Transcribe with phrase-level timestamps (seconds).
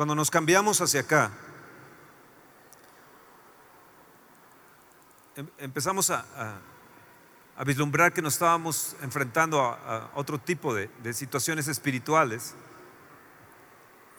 [0.00, 1.30] cuando nos cambiamos hacia acá,
[5.36, 6.24] em- empezamos a,
[7.66, 12.54] vislumbrar que nos estábamos enfrentando a, otro tipo de, situaciones espirituales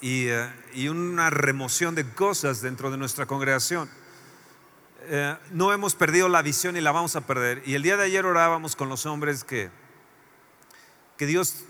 [0.02, 3.90] y, eh, y una remoción de cosas dentro de nuestra congregación.
[5.06, 7.64] Eh, no hemos perdido la visión y la vamos a perder.
[7.66, 9.72] Y el día de ayer orábamos con los hombres que,
[11.18, 11.66] que Dios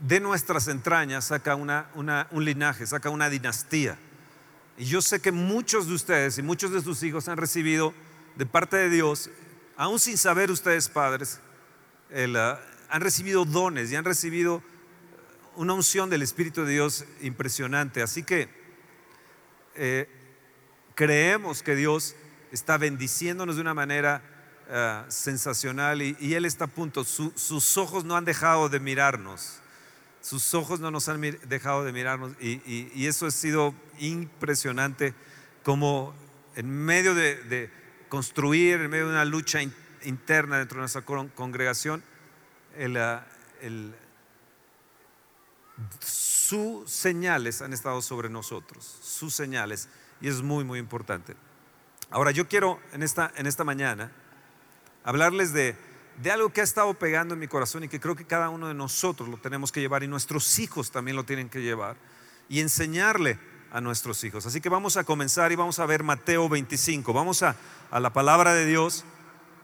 [0.00, 3.98] de nuestras entrañas saca una, un linaje, saca una dinastía.
[4.78, 7.94] Y yo sé que muchos de ustedes y muchos de sus hijos han recibido
[8.36, 9.30] de parte de Dios,
[9.76, 11.40] aún sin saber ustedes padres,
[12.36, 14.62] ah, han recibido dones y han recibido
[15.56, 18.02] una unción del Espíritu de Dios impresionante.
[18.02, 18.48] Así que
[19.74, 20.08] eh,
[20.94, 22.14] creemos que Dios
[22.52, 24.22] está bendiciéndonos de una manera
[24.70, 27.02] ah, sensacional y, Él está a punto.
[27.04, 29.60] Su- sus ojos no han dejado de mirarnos.
[30.26, 35.14] Sus ojos no nos han dejado de mirarnos y, eso ha sido impresionante
[35.62, 36.16] como
[36.56, 37.70] en medio de,
[38.08, 42.02] construir, en medio de una lucha in- interna dentro de nuestra con- congregación,
[42.96, 43.24] ah,
[46.00, 49.88] sus señales han estado sobre nosotros, sus señales,
[50.20, 51.36] y es muy, muy importante.
[52.10, 54.10] Ahora, yo quiero en esta, en esta mañana
[55.04, 55.76] hablarles de,
[56.22, 58.68] de algo que ha estado pegando en mi corazón y que creo que cada uno
[58.68, 61.96] de nosotros lo tenemos que llevar y nuestros hijos también lo tienen que llevar
[62.48, 63.38] y enseñarle
[63.70, 64.46] a nuestros hijos.
[64.46, 67.12] Así que vamos a comenzar y vamos a ver Mateo 25.
[67.12, 67.56] Vamos a,
[67.90, 69.04] a la palabra de Dios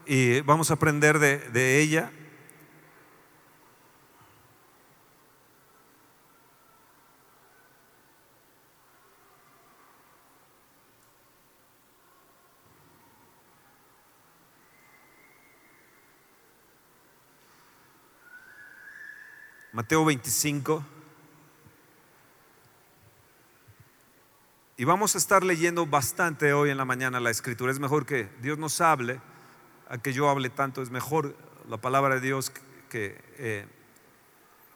[0.05, 2.11] y vamos a aprender de, de ella.
[19.73, 20.85] Mateo 25.
[24.77, 27.71] Y vamos a estar leyendo bastante hoy en la mañana la escritura.
[27.71, 29.19] Es mejor que Dios nos hable,
[29.89, 30.83] a que yo hable tanto.
[30.83, 31.35] Es mejor
[31.67, 32.51] la palabra de Dios
[32.87, 33.65] que, eh,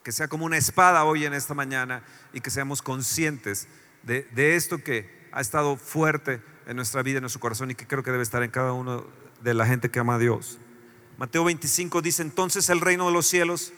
[0.02, 2.02] que sea como una espada hoy en esta mañana
[2.34, 3.68] y que seamos conscientes
[4.02, 7.86] de, de esto que ha estado fuerte en nuestra vida, en nuestro corazón y que
[7.86, 9.06] creo que debe estar en cada uno
[9.44, 10.58] de la gente que ama a Dios.
[11.20, 13.74] Mateo 25 dice, entonces el reino de los cielos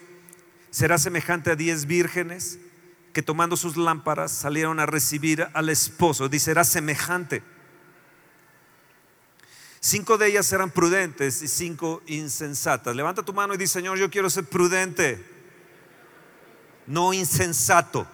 [0.72, 2.60] será semejante a diez vírgenes
[3.14, 6.30] que tomando sus lámparas salieron a recibir al esposo.
[6.30, 7.42] Dice, será semejante.
[9.80, 12.96] Cinco de ellas eran prudentes y cinco insensatas.
[12.96, 15.26] Levanta tu mano y dice, Señor, yo quiero ser prudente,
[16.86, 18.06] no insensato.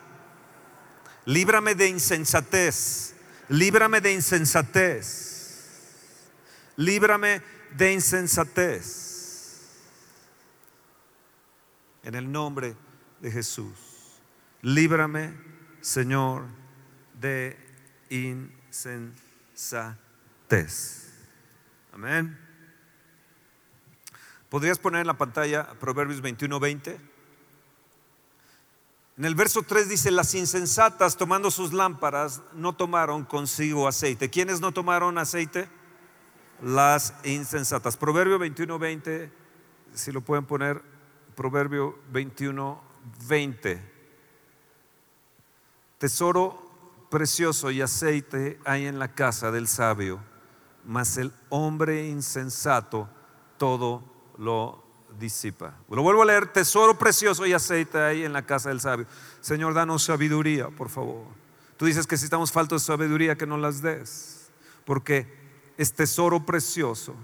[1.26, 3.16] Líbrame de insensatez.
[3.50, 5.12] Líbrame de insensatez.
[6.78, 7.42] Líbrame
[7.76, 9.15] de insensatez.
[12.06, 12.78] En el nombre
[13.20, 14.22] de Jesús.
[14.62, 15.34] Líbrame,
[15.82, 16.44] Señor,
[17.20, 17.58] de
[18.10, 19.98] insensatez.
[21.92, 22.40] Amén.
[24.50, 27.00] ¿Podrías poner en la pantalla Proverbios 21, 20?
[29.18, 34.30] En el verso 3 dice, las insensatas tomando sus lámparas no tomaron consigo aceite.
[34.30, 35.68] ¿Quiénes no tomaron aceite?
[36.62, 37.98] Las insensatas.
[37.98, 39.32] Proverbio 21, 20,
[39.94, 40.95] si lo pueden poner,
[41.36, 42.82] Proverbio 21,
[43.28, 43.82] 20.
[45.98, 46.66] Tesoro
[47.10, 50.20] precioso y aceite hay en la casa del sabio,
[50.84, 53.10] mas el hombre insensato
[53.58, 54.04] todo
[54.38, 54.84] lo
[55.20, 55.78] disipa.
[55.90, 59.06] Lo vuelvo a leer, tesoro precioso y aceite hay en la casa del sabio.
[59.42, 61.26] Señor, danos sabiduría, por favor.
[61.78, 64.50] Tú dices que si estamos faltos de sabiduría, que no las des,
[64.86, 65.28] porque
[65.78, 67.16] es tesoro precioso.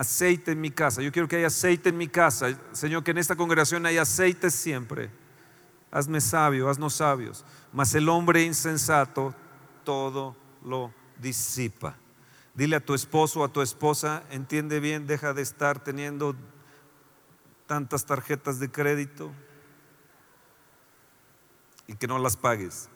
[0.00, 1.02] Aceite en mi casa.
[1.02, 2.58] Yo quiero que haya aceite en mi casa.
[2.72, 5.10] Señor, que en esta congregación haya aceite siempre.
[5.90, 7.44] Hazme sabio, haznos sabios.
[7.70, 9.34] Mas el hombre insensato
[9.84, 10.34] todo
[10.64, 10.90] lo
[11.20, 11.96] disipa.
[12.54, 16.34] Dile a tu esposo o a tu esposa, entiende bien, deja de estar teniendo
[17.66, 19.30] tantas tarjetas de crédito
[21.86, 22.88] y que no las pagues.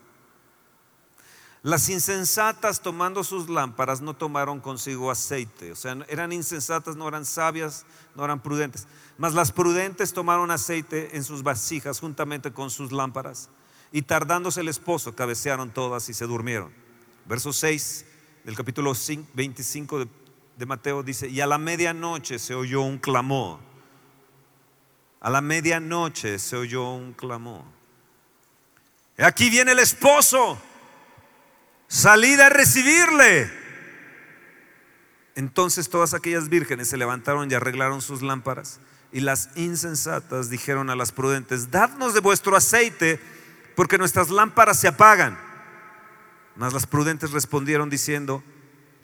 [1.65, 7.25] Las insensatas tomando sus lámparas no tomaron consigo aceite, o sea, eran insensatas, no eran
[7.25, 8.87] sabias, no eran prudentes.
[9.17, 13.49] Mas las prudentes tomaron aceite en sus vasijas juntamente con sus lámparas
[13.93, 16.71] y tardándose el esposo cabecearon todas y se durmieron.
[17.25, 18.05] Verso 6
[18.45, 20.09] del capítulo 5 25 de,
[20.59, 23.59] de Mateo dice, y a la medianoche se oyó un clamor.
[25.19, 27.63] A la medianoche se oyó un clamor.
[29.17, 30.59] Aquí viene el esposo.
[31.95, 33.49] Salid a recibirle.
[35.37, 38.81] Entonces todas aquellas vírgenes se levantaron y arreglaron sus lámparas.
[39.13, 43.21] Y las insensatas dijeron a las prudentes, dadnos de vuestro aceite,
[43.77, 45.39] porque nuestras lámparas se apagan.
[46.57, 48.43] Mas las prudentes respondieron diciendo,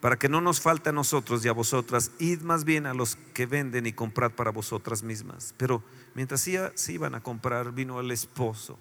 [0.01, 3.15] para que no nos falte a nosotros y a vosotras, id más bien a los
[3.35, 5.55] que venden y comprad para vosotras mismas.
[5.57, 5.85] Pero
[6.17, 8.81] mientras se iban a comprar, vino el esposo.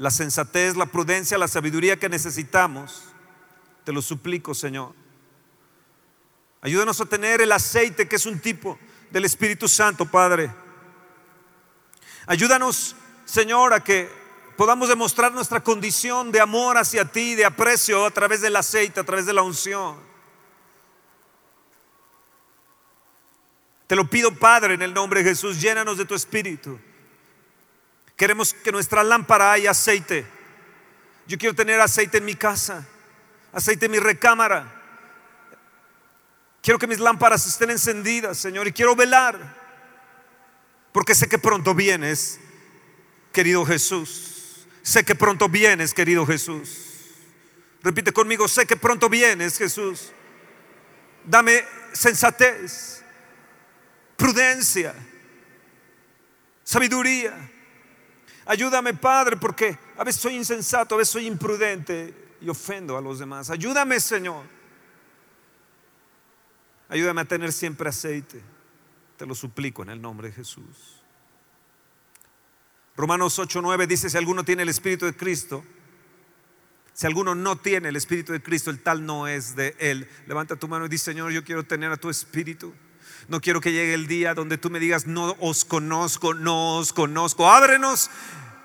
[0.00, 3.02] la sensatez, la prudencia, la sabiduría que necesitamos.
[3.84, 4.94] Te lo suplico, Señor.
[6.62, 8.78] Ayúdanos a tener el aceite que es un tipo
[9.10, 10.50] del Espíritu Santo, Padre
[12.26, 14.08] Ayúdanos, Señor, a que
[14.56, 19.04] podamos demostrar nuestra condición de amor hacia ti, de aprecio a través del aceite, a
[19.04, 19.98] través de la unción.
[23.86, 26.78] Te lo pido, Padre, en el nombre de Jesús, llénanos de tu espíritu.
[28.20, 30.26] Queremos que nuestra lámpara haya aceite.
[31.26, 32.86] Yo quiero tener aceite en mi casa,
[33.50, 34.70] aceite en mi recámara.
[36.60, 39.56] Quiero que mis lámparas estén encendidas, Señor, y quiero velar
[40.92, 42.38] porque sé que pronto vienes,
[43.32, 44.66] querido Jesús.
[44.82, 46.88] Sé que pronto vienes, querido Jesús.
[47.82, 50.12] Repite conmigo, sé que pronto vienes, Jesús.
[51.24, 51.64] Dame
[51.94, 53.02] sensatez,
[54.18, 54.94] prudencia,
[56.64, 57.49] sabiduría.
[58.50, 63.20] Ayúdame, Padre, porque a veces soy insensato, a veces soy imprudente y ofendo a los
[63.20, 63.48] demás.
[63.48, 64.42] Ayúdame, Señor.
[66.88, 68.42] Ayúdame a tener siempre aceite.
[69.16, 71.00] Te lo suplico en el nombre de Jesús.
[72.96, 75.64] Romanos 8:9 dice, si alguno tiene el Espíritu de Cristo,
[76.92, 80.10] si alguno no tiene el Espíritu de Cristo, el tal no es de Él.
[80.26, 82.74] Levanta tu mano y dice, Señor, yo quiero tener a tu Espíritu.
[83.30, 86.92] No quiero que llegue el día donde tú me digas, no os conozco, no os
[86.92, 87.48] conozco.
[87.48, 88.10] Ábrenos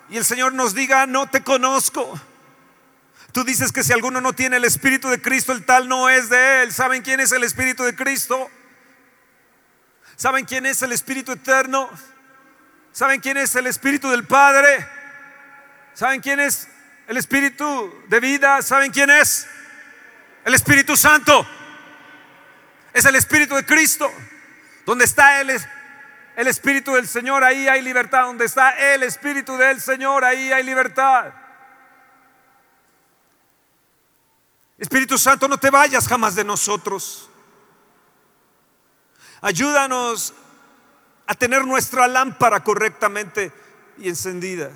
[0.10, 2.20] y el Señor nos diga, no te conozco.
[3.32, 6.30] Tú dices que si alguno no tiene el Espíritu de Cristo, el tal no es
[6.30, 6.74] de Él.
[6.74, 8.50] ¿Saben quién es el Espíritu de Cristo?
[10.16, 11.88] ¿Saben quién es el Espíritu Eterno?
[12.92, 14.88] ¿Saben quién es el Espíritu del Padre?
[15.94, 16.68] ¿Saben quién es
[17.06, 18.64] el Espíritu de vida?
[18.64, 19.46] ¿Saben quién es?
[20.44, 21.48] El Espíritu Santo.
[22.94, 24.12] Es el Espíritu de Cristo.
[24.86, 25.50] Donde está el,
[26.48, 28.26] Espíritu del Señor, ahí hay libertad.
[28.26, 31.34] Donde está el Espíritu del Señor, ahí hay libertad.
[34.78, 37.30] Espíritu Santo, no te vayas jamás de nosotros.
[39.42, 40.34] Ayúdanos
[41.28, 43.52] a tener nuestra lámpara correctamente
[43.98, 44.72] y encendida.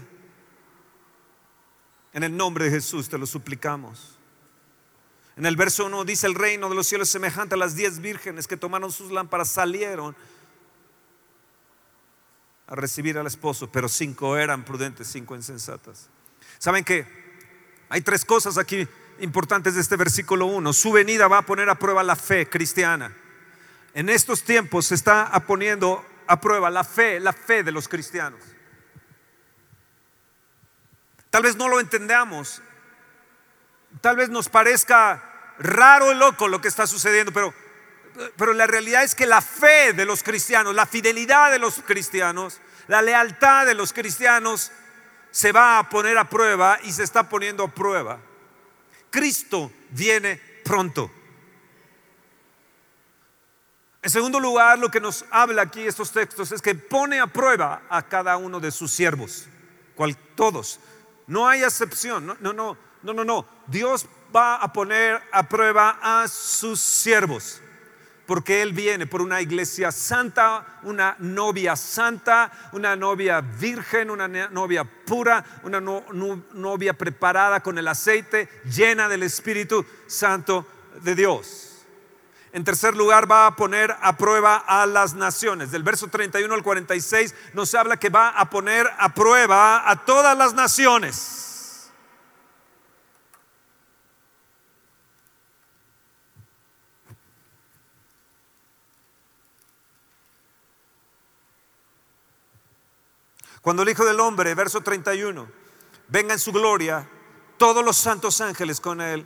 [2.13, 4.18] En el nombre de Jesús te lo suplicamos.
[5.39, 8.47] En el verso 1 dice el reino de los cielos semejante a las diez vírgenes
[8.47, 10.15] que tomaron sus lámparas, salieron
[12.67, 16.09] a recibir al esposo, pero cinco eran prudentes, cinco insensatas.
[16.59, 17.07] ¿Saben que
[17.89, 18.87] Hay tres cosas aquí
[19.19, 20.73] importantes de este versículo 1.
[20.73, 23.15] Su venida va a poner a prueba la fe cristiana
[23.93, 28.41] en estos tiempos se está poniendo a prueba la fe, la fe de los cristianos.
[31.29, 32.61] Tal vez no lo entendamos,
[34.01, 35.28] tal vez nos parezca
[35.59, 37.53] raro y loco lo que está sucediendo, pero,
[38.37, 42.59] pero la realidad es que la fe de los cristianos, la fidelidad de los cristianos,
[42.87, 44.71] la lealtad de los cristianos
[45.31, 48.19] se va a poner a prueba y se está poniendo a prueba.
[49.11, 51.11] Cristo viene pronto.
[54.01, 57.81] En segundo lugar, lo que nos habla aquí estos textos es que pone a prueba
[57.89, 59.47] a cada uno de sus siervos,
[59.93, 60.79] cual, todos.
[61.27, 63.45] No hay excepción, no, no, no, no, no.
[63.67, 67.61] Dios va a poner a prueba a sus siervos,
[68.25, 74.83] porque Él viene por una iglesia santa, una novia santa, una novia virgen, una novia
[74.83, 80.67] pura, una novia preparada con el aceite, llena del Espíritu Santo
[81.01, 81.65] de Dios.
[82.51, 85.69] En tercer lugar, va a poner a prueba a las naciones.
[85.69, 90.35] Del verso 31 al 46 nos habla que va a poner a prueba a todas
[90.35, 91.48] las naciones.
[103.61, 105.47] Cuando el Hijo del Hombre, verso 31,
[106.07, 107.09] venga en su gloria,
[107.57, 109.25] todos los santos ángeles con él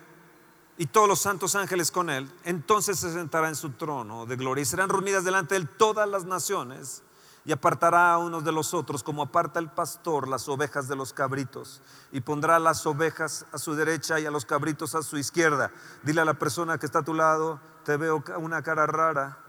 [0.78, 4.63] y todos los santos ángeles con él, entonces se sentará en su trono de gloria
[4.63, 7.04] y serán reunidas delante de él todas las naciones,
[7.46, 11.12] y apartará a unos de los otros como aparta el pastor las ovejas de los
[11.12, 15.72] cabritos y pondrá las ovejas a su derecha y a los cabritos a su izquierda.
[16.04, 19.40] Dile a la persona que está a tu lado, te veo una cara rara.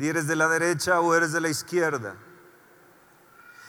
[0.00, 2.14] ¿Y eres de la derecha o eres de la izquierda?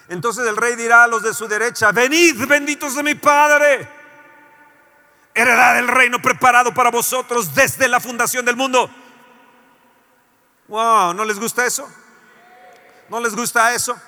[0.07, 3.87] Entonces el rey dirá a los de su derecha, venid benditos de mi Padre
[5.33, 8.89] heredad del reino preparado para vosotros desde la fundación del mundo.
[10.67, 11.89] Wow, ¿no les gusta eso?
[13.09, 13.99] ¿No les gusta eso?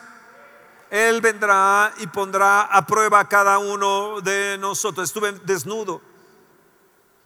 [0.89, 5.10] Él vendrá y pondrá a prueba a cada uno de nosotros.
[5.10, 6.01] Estuve desnudo,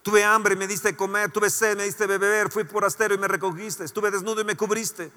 [0.08, 3.28] tuve hambre y me diste comer, tuve sed, me diste beber, fui forastero y me
[3.28, 5.12] recogiste, estuve desnudo y me cubriste,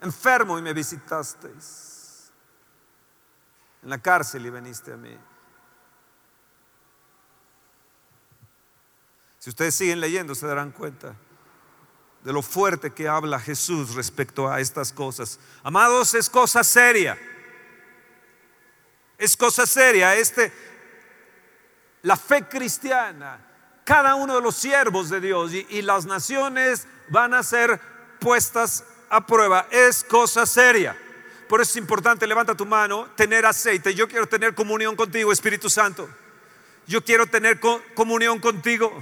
[0.00, 2.32] enfermo y me visitasteis,
[3.80, 5.16] en la cárcel y veniste a mí.
[9.38, 11.14] Si ustedes siguen leyendo, se darán cuenta
[12.24, 15.38] de lo fuerte que habla Jesús respecto a estas cosas.
[15.62, 17.16] Amados, es cosa seria.
[19.16, 20.16] Es cosa seria.
[20.16, 20.52] Este,
[22.02, 23.47] la fe cristiana,
[23.88, 27.80] cada uno de los siervos de Dios y, las naciones van a ser
[28.18, 29.66] puestas a prueba.
[29.70, 30.94] Es cosa seria.
[31.48, 33.94] Por eso es importante, levanta tu mano, tener aceite.
[33.94, 36.06] Yo quiero tener comunión contigo, Espíritu Santo.
[36.86, 37.60] Yo quiero tener
[37.94, 38.92] comunión contigo.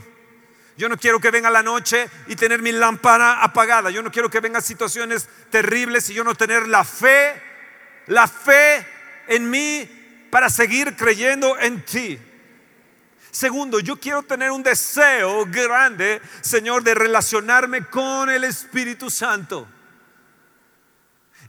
[0.76, 3.90] Yo no quiero que venga la noche y tener mi lámpara apagada.
[3.90, 7.42] Yo no quiero que vengan situaciones terribles y yo no tener la fe,
[8.06, 8.86] la fe
[9.26, 12.20] en mí para seguir creyendo en ti.
[13.36, 19.68] Segundo, yo quiero tener un deseo grande, Señor, de relacionarme con el Espíritu Santo.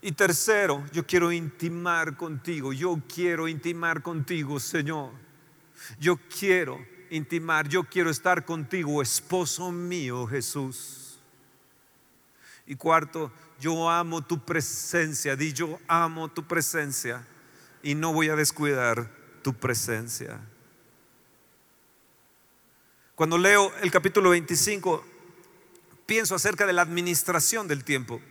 [0.02, 2.74] Y tercero, yo quiero intimar contigo.
[2.74, 5.14] Yo quiero intimar contigo, Señor.
[5.98, 6.78] Yo quiero
[7.10, 11.22] intimar, yo quiero estar contigo, esposo mío Jesús.
[12.66, 17.26] Y cuarto, yo amo tu presencia, di yo amo tu presencia
[17.82, 19.10] y no voy a descuidar
[19.42, 20.42] tu presencia.
[23.18, 25.04] Cuando leo el capítulo 25,
[26.06, 28.22] pienso acerca de la administración del tiempo.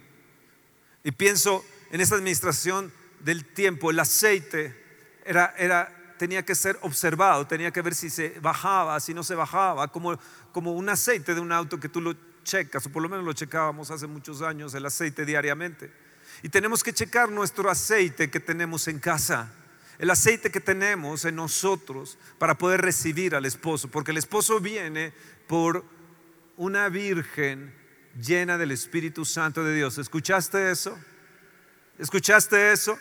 [1.03, 4.81] Y pienso en esa administración del tiempo, el aceite
[5.25, 9.35] era, era tenía que ser observado, tenía que ver si se bajaba, si no se
[9.35, 10.21] bajaba, como,
[10.53, 12.15] como un aceite de un auto que tú lo
[12.45, 15.93] checas, o por lo menos lo checábamos hace muchos años, el aceite diariamente.
[16.45, 19.53] Y tenemos que checar nuestro aceite que tenemos en casa,
[19.99, 25.13] el aceite que tenemos en nosotros para poder recibir al esposo, porque el esposo viene
[25.47, 25.85] por
[26.57, 27.75] una virgen
[28.21, 29.99] llena del Espíritu Santo de Dios.
[29.99, 30.99] ¿Escuchaste eso?
[31.99, 32.99] ¿Escuchaste eso?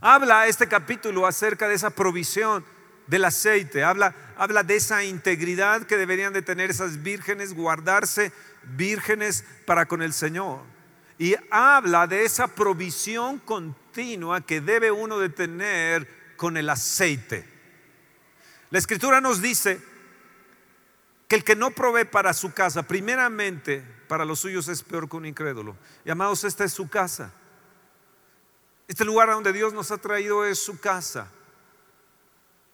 [0.00, 2.64] Habla este capítulo acerca de esa provisión
[3.06, 8.32] del aceite, habla, habla de esa integridad que deberían de tener esas vírgenes, guardarse
[8.62, 10.60] vírgenes para con el Señor.
[11.18, 13.81] Y habla de esa provisión continua
[14.46, 17.46] que debe uno de tener con el aceite.
[18.70, 19.80] La escritura nos dice
[21.28, 25.16] que el que no provee para su casa, primeramente para los suyos es peor que
[25.16, 25.76] un incrédulo.
[26.04, 27.32] Y amados, esta es su casa.
[28.88, 31.28] Este lugar a donde Dios nos ha traído es su casa.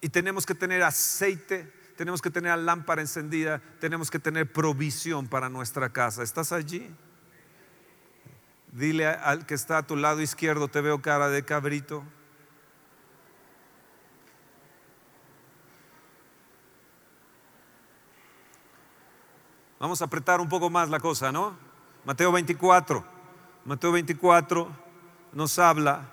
[0.01, 5.49] Y tenemos que tener aceite, tenemos que tener lámpara encendida, tenemos que tener provisión para
[5.49, 6.23] nuestra casa.
[6.23, 6.89] ¿Estás allí?
[8.73, 12.05] Dile al que está a tu lado izquierdo, te veo cara de cabrito.
[19.79, 21.57] Vamos a apretar un poco más la cosa, ¿no?
[22.05, 23.05] Mateo 24.
[23.65, 24.69] Mateo 24
[25.33, 26.09] nos habla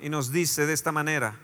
[0.00, 1.36] y nos dice de esta manera.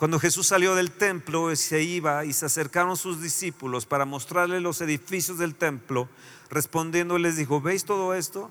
[0.00, 4.80] Cuando Jesús salió del templo, se iba y se acercaron sus discípulos para mostrarle los
[4.80, 6.08] edificios del templo,
[6.48, 8.50] respondiendo les dijo, ¿veis todo esto?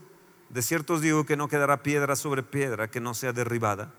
[0.50, 3.92] De cierto os digo que no quedará piedra sobre piedra que no sea derribada.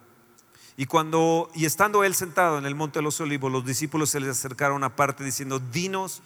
[0.76, 4.20] Y cuando y estando él sentado en el monte de los olivos, los discípulos se
[4.20, 6.22] le acercaron aparte diciendo, "Dinos,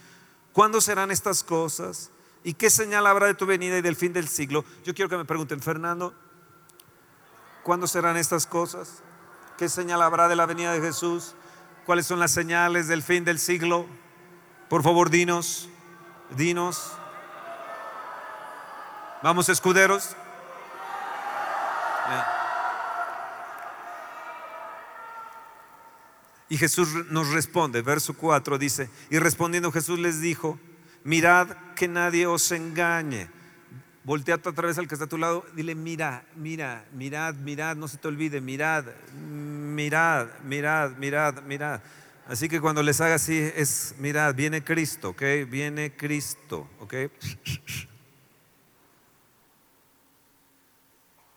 [0.52, 2.10] ¿cuándo serán estas cosas?
[2.42, 4.62] ¿Y qué señal habrá de tu venida y del fin del siglo?
[4.84, 6.12] Yo quiero que me pregunten, Fernando,
[7.62, 9.02] ¿cuándo serán estas cosas?
[9.56, 11.34] ¿Qué señal habrá de la venida de Jesús?
[11.86, 13.86] ¿Cuáles son las señales del fin del siglo?
[14.68, 15.68] Por favor, dinos,
[16.36, 16.92] dinos.
[19.22, 20.16] Vamos, escuderos.
[26.48, 30.58] Y Jesús nos responde, verso 4 dice, y respondiendo Jesús les dijo,
[31.02, 33.30] mirad que nadie os engañe.
[34.04, 37.88] Voltea otra vez al que está a tu lado, dile, mira, mira, mirad, mirad, no
[37.88, 38.84] se te olvide, mirad,
[39.14, 41.80] mirad, mirad, mirad, mirad.
[42.28, 45.22] Así que cuando les haga así, es, mirad, viene Cristo, ¿ok?
[45.48, 46.94] Viene Cristo, ¿ok?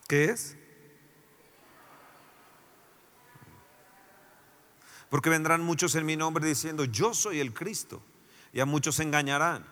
[0.08, 0.58] ¿Qué es?
[5.10, 8.02] Porque vendrán muchos en mi nombre diciendo, yo soy el Cristo.
[8.52, 9.66] Y a muchos se engañarán.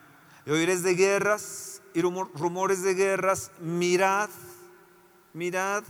[0.46, 3.50] Y oiréis de guerras y rumores de guerras.
[3.58, 4.28] Mirad,
[5.32, 5.82] mirad,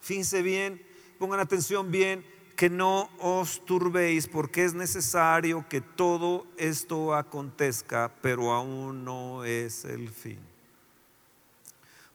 [0.00, 0.82] fíjense bien,
[1.18, 2.24] pongan atención bien
[2.56, 9.84] que no os turbéis, porque es necesario que todo esto acontezca, pero aún no es
[9.84, 10.40] el fin.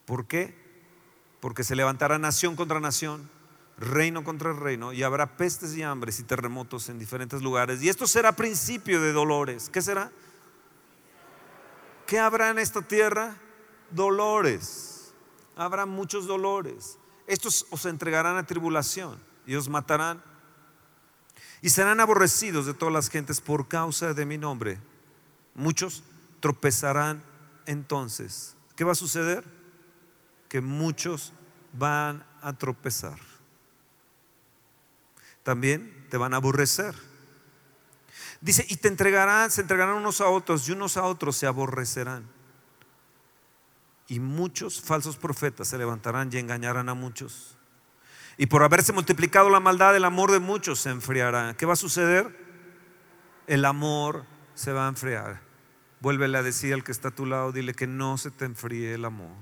[0.06, 0.52] ¿Por qué?
[1.38, 3.30] Porque se levantará nación contra nación,
[3.78, 7.80] reino contra reino, y habrá pestes y hambres y terremotos en diferentes lugares.
[7.80, 9.70] Y esto será principio de dolores.
[9.70, 10.10] ¿Qué será?
[12.14, 13.36] ¿Qué habrá en esta tierra?
[13.90, 15.12] Dolores.
[15.56, 16.96] Habrá muchos dolores.
[17.26, 20.22] Estos os entregarán a tribulación y os matarán
[21.60, 24.78] y serán aborrecidos de todas las gentes por causa de mi nombre.
[25.56, 26.04] Muchos
[26.38, 27.20] tropezarán
[27.66, 28.54] entonces.
[28.76, 29.42] ¿Qué va a suceder?
[30.48, 31.32] Que muchos
[31.72, 33.18] van a tropezar.
[35.42, 36.94] También te van a aborrecer.
[38.44, 42.28] Dice, y te entregarán, se entregarán unos a otros y unos a otros se aborrecerán.
[44.06, 47.56] Y muchos falsos profetas se levantarán y engañarán a muchos.
[48.36, 51.56] Y por haberse multiplicado la maldad, el amor de muchos se enfriará.
[51.56, 52.38] ¿Qué va a suceder?
[53.46, 55.40] El amor se va a enfriar.
[56.00, 58.92] Vuélvele a decir al que está a tu lado, dile que no se te enfríe
[58.92, 59.34] el amor.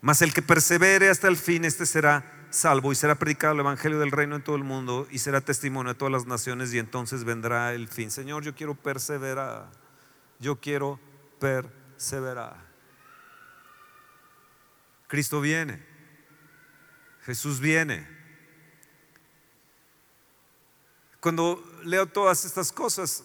[0.00, 3.98] Mas el que persevere hasta el fin, este será salvo y será predicado el Evangelio
[3.98, 7.24] del Reino en todo el mundo y será testimonio de todas las naciones y entonces
[7.24, 8.10] vendrá el fin.
[8.10, 9.70] Señor, yo quiero perseverar.
[10.38, 11.00] Yo quiero
[11.40, 12.56] perseverar.
[15.08, 15.84] Cristo viene.
[17.22, 18.06] Jesús viene.
[21.18, 23.24] Cuando leo todas estas cosas,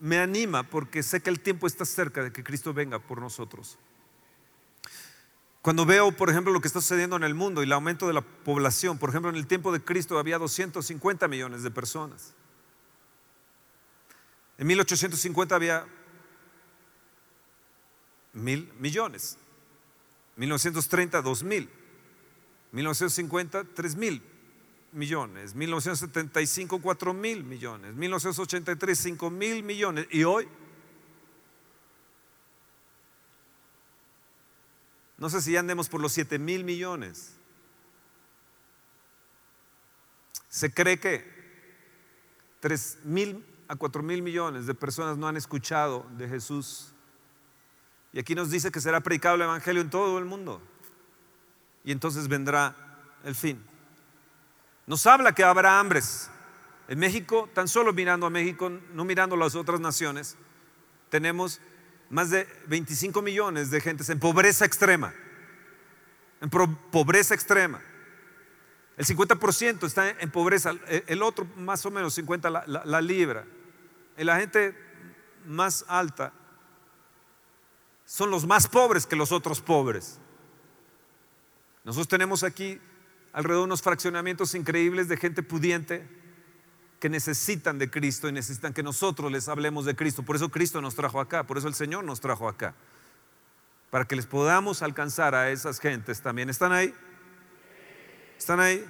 [0.00, 3.78] me anima porque sé que el tiempo está cerca de que Cristo venga por nosotros.
[5.66, 8.12] Cuando veo, por ejemplo, lo que está sucediendo en el mundo y el aumento de
[8.12, 12.34] la población, por ejemplo, en el tiempo de Cristo había 250 millones de personas.
[14.58, 15.84] En 1850 había
[18.32, 19.38] mil millones.
[20.36, 21.68] 1930, 2000.
[22.70, 24.22] 1950, 3 mil
[24.92, 25.56] millones.
[25.56, 27.92] 1975, 4 mil millones.
[27.96, 30.06] 1983, 5 mil millones.
[30.12, 30.46] ¿Y hoy?
[35.18, 37.34] No sé si ya andemos por los 7 mil millones.
[40.48, 41.24] Se cree que
[42.60, 46.94] 3 mil a 4 mil millones de personas no han escuchado de Jesús
[48.16, 50.62] y aquí nos dice que será predicado el Evangelio en todo el mundo.
[51.84, 52.74] Y entonces vendrá
[53.24, 53.62] el fin.
[54.86, 56.30] Nos habla que habrá hambres.
[56.88, 60.34] En México, tan solo mirando a México, no mirando las otras naciones,
[61.10, 61.60] tenemos
[62.10, 65.12] más de 25 millones de gentes en pobreza extrema.
[66.40, 67.80] En pobreza extrema.
[68.96, 70.72] El 50% está en pobreza,
[71.06, 73.44] el otro más o menos 50 la, la libra.
[74.16, 74.74] Y la gente
[75.44, 76.32] más alta
[78.06, 80.18] son los más pobres que los otros pobres.
[81.84, 82.80] Nosotros tenemos aquí
[83.32, 86.08] alrededor unos fraccionamientos increíbles de gente pudiente
[87.00, 90.22] que necesitan de Cristo y necesitan que nosotros les hablemos de Cristo.
[90.22, 92.74] Por eso Cristo nos trajo acá, por eso el Señor nos trajo acá.
[93.90, 96.48] Para que les podamos alcanzar a esas gentes también.
[96.50, 96.94] ¿Están ahí?
[98.38, 98.84] ¿Están ahí?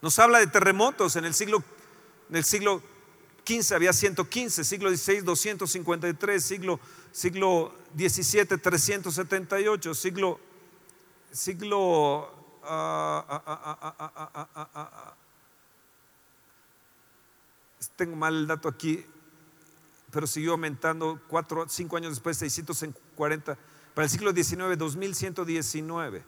[0.00, 1.62] Nos habla de terremotos en el siglo,
[2.28, 2.82] en el siglo
[3.44, 6.80] 15 había 115, siglo XVI 253, siglo,
[7.12, 10.40] siglo XVII 378, siglo,
[11.30, 12.30] siglo
[18.02, 19.06] tengo mal el dato aquí,
[20.10, 23.56] pero siguió aumentando, cuatro, cinco años después 640,
[23.94, 26.24] para el siglo XIX 2119.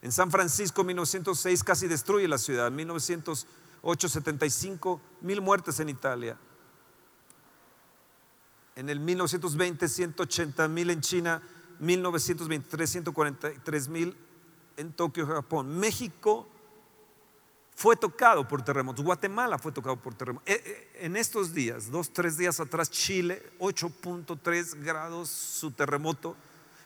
[0.00, 3.46] En San Francisco 1906 casi destruye la ciudad, 1900
[3.82, 6.38] 875 mil muertes en Italia.
[8.76, 11.42] En el 1920, 180 mil en China,
[11.80, 14.16] 1923, 143 mil
[14.76, 15.78] en Tokio, Japón.
[15.78, 16.48] México
[17.80, 19.02] fue tocado por terremotos.
[19.02, 20.46] Guatemala fue tocado por terremotos.
[20.50, 26.36] Eh, eh, en estos días, dos, tres días atrás, Chile, 8.3 grados su terremoto.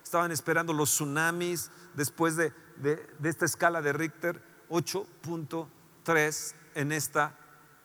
[0.05, 7.37] Estaban esperando los tsunamis después de, de esta escala de Richter, 8.3 en esta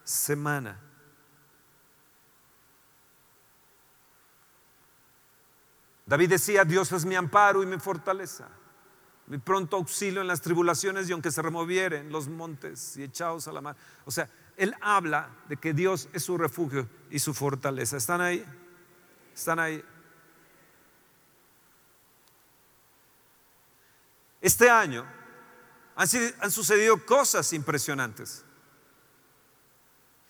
[0.03, 0.79] semana.
[6.05, 8.49] David decía, Dios es mi amparo y mi fortaleza,
[9.29, 13.53] mi pronto auxilio en las tribulaciones y aunque se removieren los montes y echados a
[13.53, 13.75] la mar.
[14.05, 17.95] O sea, Él habla de que Dios es su refugio y su fortaleza.
[17.95, 18.43] ¿Están ahí?
[19.35, 19.83] ¿Están ahí?
[24.41, 25.05] Este año
[25.95, 26.07] han,
[26.41, 28.43] han sucedido cosas impresionantes.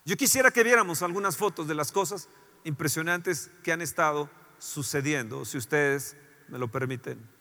[0.03, 2.27] Yo quisiera que viéramos algunas fotos de las cosas
[2.65, 6.17] impresionantes que han estado sucediendo, si ustedes
[6.49, 7.38] me lo permiten.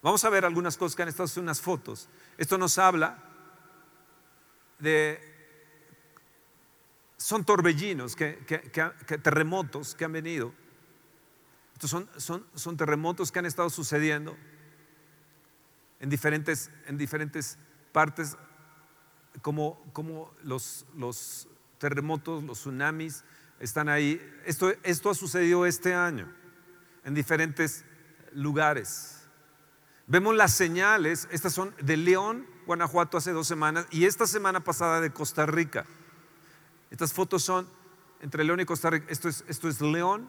[0.00, 2.08] Vamos a ver algunas cosas que han estado en unas fotos.
[2.36, 3.18] Esto nos habla
[4.78, 5.20] de...
[7.16, 8.32] Son torbellinos, que,
[9.22, 10.54] terremotos que han venido.
[11.72, 14.36] Estos son, son, son, terremotos que han estado sucediendo
[15.98, 17.58] en diferentes, en diferentes
[17.90, 18.36] partes,
[19.42, 23.24] como, como los, los terremotos, los tsunamis,
[23.58, 24.20] están ahí.
[24.44, 26.32] Esto, esto ha sucedido este año
[27.04, 27.84] en diferentes
[28.32, 29.17] lugares.
[30.08, 35.00] Vemos las señales, estas son de León, Guanajuato hace dos semanas y esta semana pasada
[35.00, 35.84] de Costa Rica.
[36.90, 37.68] Estas fotos son
[38.20, 39.06] entre León y Costa Rica.
[39.08, 40.28] Esto es, esto es León,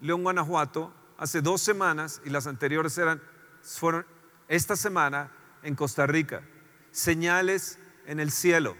[0.00, 3.22] León, Guanajuato, hace dos semanas y las anteriores eran,
[3.62, 4.06] fueron
[4.48, 5.30] esta semana
[5.62, 6.42] en Costa Rica.
[6.90, 8.76] Señales en el cielo.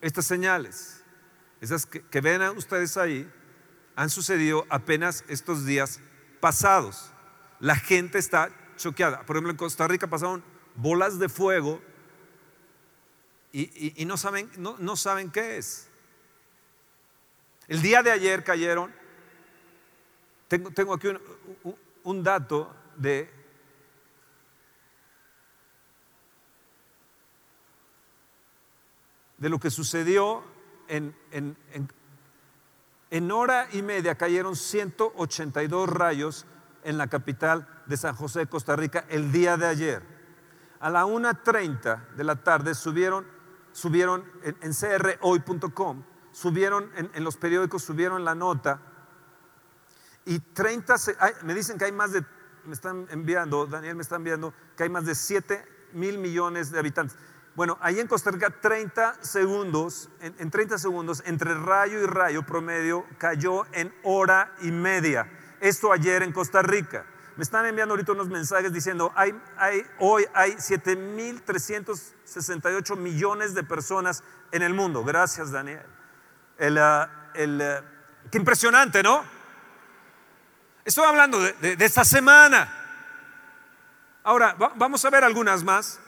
[0.00, 1.02] Estas señales
[1.62, 3.30] esas que, ven ustedes ahí,
[3.94, 6.00] han sucedido apenas estos días
[6.40, 7.12] pasados.
[7.60, 8.50] La gente está
[8.82, 9.24] choqueada.
[9.24, 10.42] Por ejemplo, en Costa Rica pasaron
[10.74, 11.80] bolas de fuego
[13.52, 15.88] y, no, saben, no, saben qué es.
[17.68, 18.92] El día de ayer cayeron,
[20.48, 21.08] tengo, tengo aquí
[22.02, 23.30] un, dato de
[29.36, 30.44] de lo que sucedió
[30.88, 31.14] en,
[33.30, 36.46] hora y media cayeron 182 rayos
[36.84, 40.02] en la capital de San José, Costa Rica, el día de ayer.
[40.80, 43.26] A la 1.30 de la tarde subieron,
[43.72, 48.80] subieron en, en crhoy.com, subieron en, los periódicos, subieron la nota
[50.24, 50.96] y 30,
[51.42, 52.24] me dicen que hay más de,
[52.64, 56.78] me están enviando, Daniel me está enviando, que hay más de 7 mil millones de
[56.78, 57.16] habitantes.
[57.54, 63.04] Bueno, ahí en Costa Rica 30 segundos, en, 30 segundos, entre rayo y rayo promedio,
[63.18, 65.30] cayó en hora y media.
[65.62, 67.06] Esto ayer en Costa Rica.
[67.36, 74.24] Me están enviando ahorita unos mensajes diciendo, hay, hay, hoy hay 7.368 millones de personas
[74.50, 75.04] en el mundo.
[75.04, 75.86] Gracias, Daniel.
[76.58, 77.80] El, ah, ah,
[78.28, 79.22] qué impresionante, ¿no?
[80.84, 82.68] Estoy hablando de, de esta semana.
[84.24, 86.00] Ahora, vamos a ver algunas más.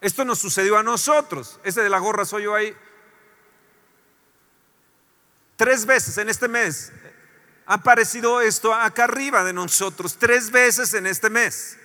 [0.00, 1.58] Esto nos sucedió a nosotros.
[1.64, 2.76] Ese de la gorra soy yo ahí.
[5.56, 6.92] Tres veces en este mes
[7.72, 10.18] ha aparecido esto acá arriba de nosotros.
[10.18, 11.78] Tres veces en este mes.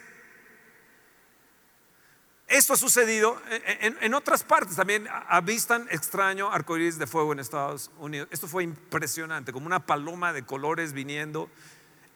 [2.46, 5.08] Esto ha sucedido en, otras partes también.
[5.30, 8.28] Avistan extraño arcoíris de fuego en Estados Unidos.
[8.32, 11.50] Esto fue impresionante, como una paloma de colores viniendo.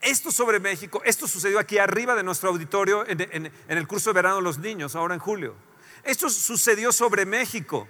[0.02, 4.36] Esto sobre México, esto sucedió aquí arriba de nuestro auditorio en el curso de verano
[4.36, 5.54] de los niños, ahora en julio.
[6.04, 7.88] Esto sucedió sobre México.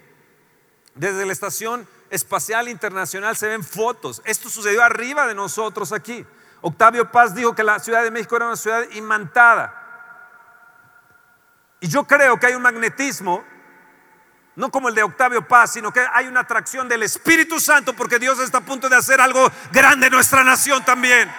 [0.94, 4.20] Desde la Estación Espacial Internacional se ven fotos.
[4.24, 6.26] Esto sucedió arriba de nosotros aquí.
[6.60, 9.78] Octavio Paz dijo que la Ciudad de México era una ciudad imantada.
[11.80, 13.42] Y yo creo que hay un magnetismo,
[14.54, 18.18] no como el de Octavio Paz, sino que hay una atracción del Espíritu Santo porque
[18.18, 21.32] Dios está a punto de hacer algo grande en nuestra nación también.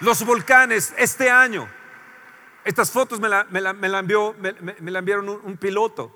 [0.00, 1.68] Los volcanes este año
[2.66, 3.46] estas fotos me la,
[4.00, 6.10] envió, me, la enviaron un, piloto.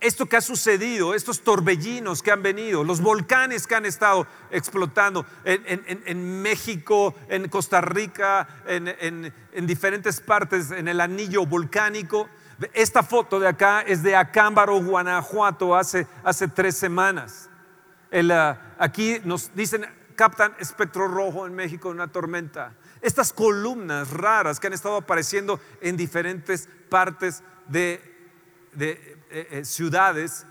[0.00, 5.24] Esto que ha sucedido, estos torbellinos que han venido, los volcanes que han estado explotando
[5.44, 9.32] en, México, en Costa Rica, en,
[9.64, 12.28] diferentes partes, en el anillo volcánico.
[12.72, 17.48] Esta foto de acá es de Acámbaro, Guanajuato, hace, hace tres semanas.
[18.12, 24.66] Ah, aquí nos dicen, captan espectro rojo en México, una tormenta estas columnas raras que
[24.66, 28.00] han estado apareciendo en diferentes partes de,
[28.78, 30.46] eh, eh, ciudades,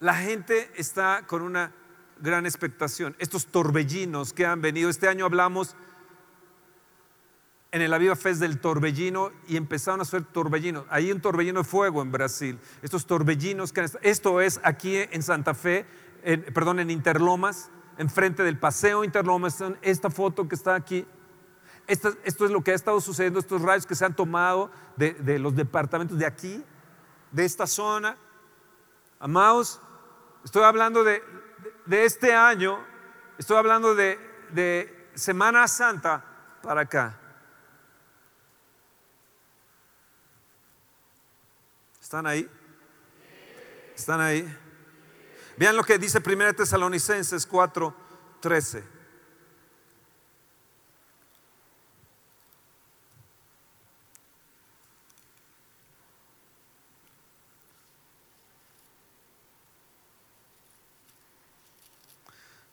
[0.00, 1.72] la gente está con una
[2.20, 3.16] gran expectación.
[3.18, 5.76] Estos torbellinos que han venido, este año hablamos
[7.72, 10.86] en el Aviva Fest del torbellino y empezaron a ser torbellinos.
[10.90, 12.58] Hay un torbellino de fuego en Brasil.
[12.82, 15.84] Estos torbellinos que han esto es aquí en Santa Fe,
[16.54, 21.06] perdón, en Interlomas enfrente del paseo Interlomas, esta foto que está aquí.
[21.86, 25.54] Esto, es lo que ha estado sucediendo, estos rayos que se han tomado de, los
[25.54, 26.64] departamentos de aquí,
[27.30, 28.16] de esta zona.
[29.18, 29.80] Amados,
[30.44, 31.22] estoy hablando de,
[31.86, 32.78] de este año
[33.38, 34.18] Estoy hablando de,
[34.50, 36.24] de Semana Santa
[36.62, 37.18] para acá.
[42.00, 42.48] ¿Están ahí?
[43.96, 44.63] ¿Están ahí?
[45.56, 47.94] Vean lo que dice 1 Tesalonicenses 4,
[48.40, 48.94] 13.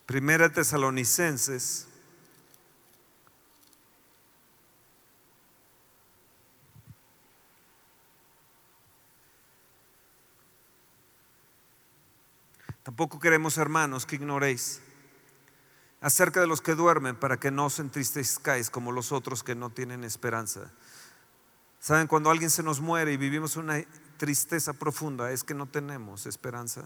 [0.06, 1.86] Primera Tesalonicenses
[12.82, 14.80] Tampoco queremos, hermanos, que ignoréis
[16.00, 19.70] acerca de los que duermen para que no os entristezcáis como los otros que no
[19.70, 20.72] tienen esperanza.
[21.78, 22.08] ¿Saben?
[22.08, 23.84] Cuando alguien se nos muere y vivimos una
[24.16, 26.84] tristeza profunda, es que no tenemos esperanza.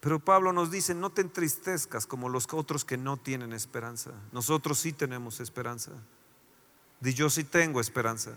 [0.00, 4.12] Pero Pablo nos dice, no te entristezcas como los otros que no tienen esperanza.
[4.32, 5.92] Nosotros sí tenemos esperanza.
[7.02, 8.32] Y yo sí tengo esperanza.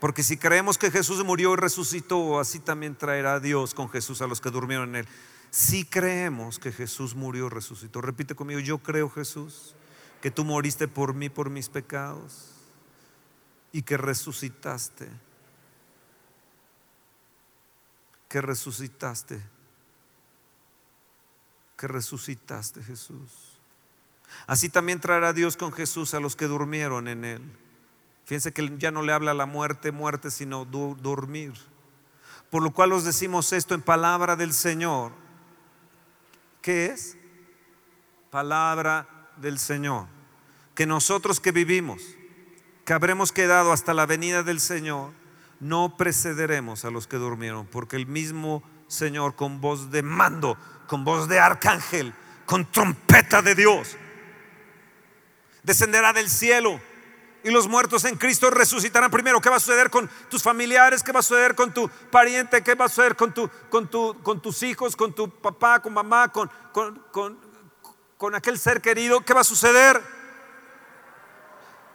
[0.00, 4.26] Porque si creemos que Jesús murió y resucitó, así también traerá Dios con Jesús a
[4.26, 5.08] los que durmieron en él.
[5.50, 9.74] Si creemos que Jesús murió y resucitó, repite conmigo, yo creo Jesús,
[10.20, 12.50] que tú moriste por mí, por mis pecados,
[13.72, 15.08] y que resucitaste,
[18.28, 19.42] que resucitaste,
[21.76, 23.58] que resucitaste Jesús.
[24.46, 27.42] Así también traerá Dios con Jesús a los que durmieron en él.
[28.26, 31.54] Fíjense que ya no le habla la muerte, muerte, sino dormir.
[32.50, 35.12] Por lo cual os decimos esto en palabra del Señor.
[36.60, 37.16] ¿Qué es?
[38.30, 40.08] Palabra del Señor.
[40.74, 42.02] Que nosotros que vivimos,
[42.84, 45.12] que habremos quedado hasta la venida del Señor,
[45.60, 50.58] no precederemos a los que durmieron, porque el mismo Señor con voz de mando,
[50.88, 52.12] con voz de arcángel,
[52.44, 53.96] con trompeta de Dios,
[55.62, 56.80] descenderá del cielo
[57.46, 59.40] y los muertos en Cristo resucitarán primero.
[59.40, 61.04] ¿Qué va a suceder con tus familiares?
[61.04, 62.60] ¿Qué va a suceder con tu pariente?
[62.60, 65.94] ¿Qué va a suceder con, tu, con, tu, con tus hijos, con tu papá, con
[65.94, 67.38] mamá, con, con,
[68.16, 69.20] con aquel ser querido?
[69.20, 70.02] ¿Qué va a suceder?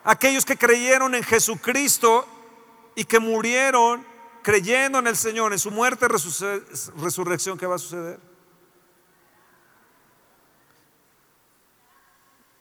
[0.06, 2.26] Aquellos que creyeron en Jesucristo
[2.96, 4.08] y que murieron
[4.44, 8.22] creyendo en el Señor, en su muerte resurrección, ¿qué va a suceder?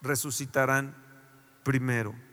[0.02, 0.92] Resucitarán
[1.62, 2.29] primero.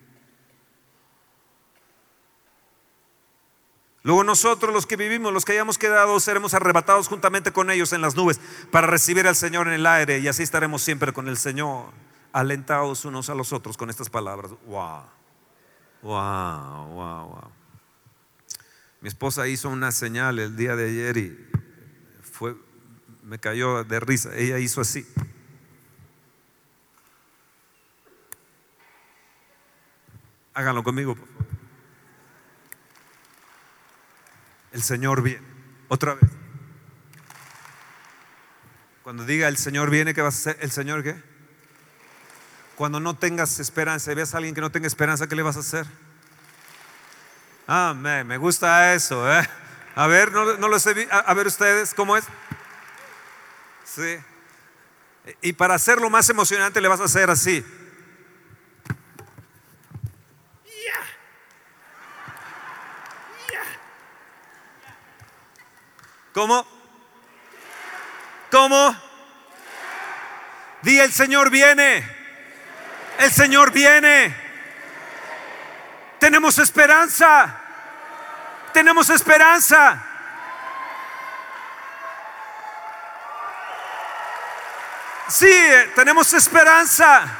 [4.07, 7.99] Luego nosotros los que vivimos, los que hayamos quedado, seremos arrebatados juntamente con ellos en
[7.99, 8.39] las nubes
[8.71, 11.91] para recibir al Señor en el aire y así estaremos siempre con el Señor,
[12.31, 14.51] alentados unos a los otros con estas palabras.
[14.65, 15.03] Wow,
[16.03, 17.51] wow, wow, wow.
[19.01, 21.49] Mi esposa hizo una señal el día de ayer y
[22.31, 22.55] fue,
[23.23, 24.33] me cayó de risa.
[24.37, 25.05] Ella hizo así.
[30.53, 31.37] Háganlo conmigo, por favor.
[34.77, 35.41] El Señor viene.
[35.87, 36.29] Otra vez.
[39.01, 40.63] Cuando diga el Señor viene, ¿qué vas a hacer?
[40.63, 41.19] ¿El Señor qué?
[42.75, 45.61] Cuando no tengas esperanza veas a alguien que no tenga esperanza, ¿qué le vas a
[45.61, 45.87] hacer?
[47.65, 49.27] Amén, me gusta eso.
[49.33, 49.49] ¿eh?
[49.95, 51.07] A ver, no, lo sé.
[51.09, 52.25] A, a ver ustedes, ¿cómo es?
[53.83, 54.15] Sí.
[55.41, 57.65] Y para hacerlo más emocionante le vas a hacer así.
[66.37, 66.63] ¿Cómo?
[68.51, 68.95] ¿Cómo?
[70.83, 72.07] Di el Señor viene.
[73.17, 74.35] El Señor viene.
[76.19, 77.59] Tenemos esperanza.
[78.71, 79.99] Tenemos esperanza.
[85.29, 85.59] Sí,
[85.95, 87.35] tenemos esperanza.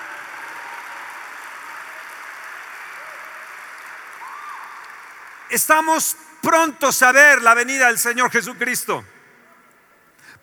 [5.49, 9.03] Estamos pronto saber la venida del Señor Jesucristo.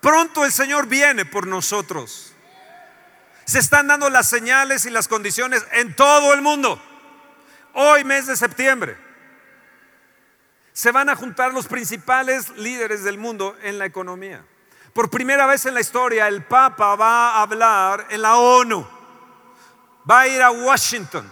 [0.00, 2.34] Pronto el Señor viene por nosotros.
[3.44, 6.82] Se están dando las señales y las condiciones en todo el mundo.
[7.74, 8.96] Hoy, mes de septiembre,
[10.72, 14.44] se van a juntar los principales líderes del mundo en la economía.
[14.92, 18.86] Por primera vez en la historia, el Papa va a hablar en la ONU.
[20.08, 21.30] Va a ir a Washington.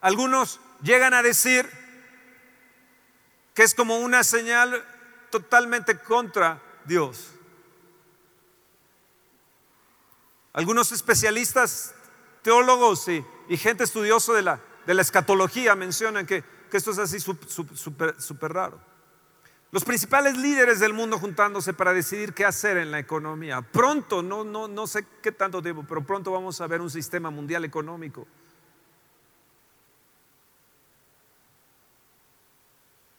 [0.00, 1.81] Algunos llegan a decir
[3.54, 4.84] que es como una señal
[5.30, 7.32] totalmente contra Dios.
[10.52, 11.94] Algunos especialistas,
[12.42, 13.24] teólogos y,
[13.56, 18.80] gente estudiosa de la, de la escatología mencionan que, esto es así súper raro.
[19.72, 23.62] Los principales líderes del mundo juntándose para decidir qué hacer en la economía.
[23.62, 27.30] Pronto, no, no, no sé qué tanto tiempo, pero pronto vamos a ver un sistema
[27.30, 28.28] mundial económico.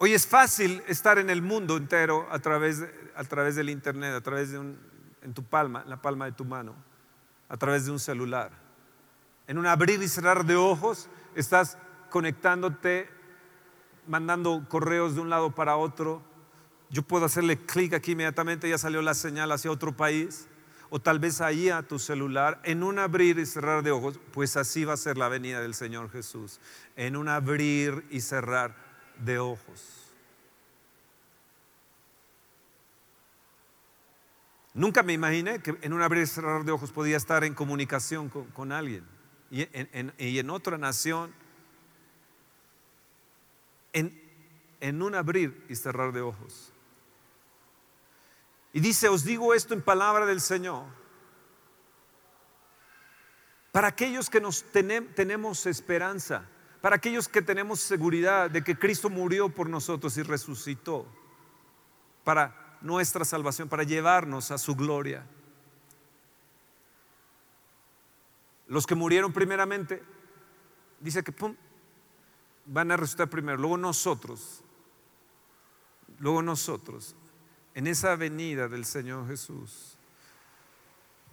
[0.06, 2.84] Hoy es fácil estar en el mundo entero a través,
[3.16, 4.78] a través del internet, a través de un,
[5.22, 6.76] en tu palma, en la palma de tu mano,
[7.48, 8.52] a través de un celular.
[9.48, 11.78] En un abrir y cerrar de ojos estás
[12.10, 13.10] conectándote,
[14.06, 16.22] mandando correos de un lado para otro.
[16.90, 20.50] Yo puedo hacerle clic aquí inmediatamente, ya salió la señal hacia otro país.
[20.90, 24.58] O tal vez ahí a tu celular, en un abrir y cerrar de ojos, pues
[24.58, 26.60] así va a ser la venida del Señor Jesús.
[26.98, 28.83] En un abrir y cerrar
[29.18, 30.12] de ojos.
[34.74, 38.30] Nunca me imaginé que en un abrir y cerrar de ojos podía estar en comunicación
[38.30, 39.06] con, alguien
[39.52, 39.68] y
[40.40, 41.34] en otra nación
[43.94, 46.72] en, un abrir y cerrar de ojos.
[48.74, 50.86] Y dice, os digo esto en palabra del Señor.
[53.72, 56.46] Para aquellos que nos tenemos esperanza,
[56.84, 61.08] para aquellos que tenemos seguridad de que Cristo murió por nosotros y resucitó
[62.26, 65.26] para nuestra salvación, para llevarnos a su gloria.
[68.68, 70.04] Los que murieron primeramente,
[71.00, 71.56] dice que pum,
[72.66, 74.62] van a resucitar primero, luego nosotros,
[76.20, 77.16] luego nosotros,
[77.76, 79.98] en esa venida del Señor Jesús,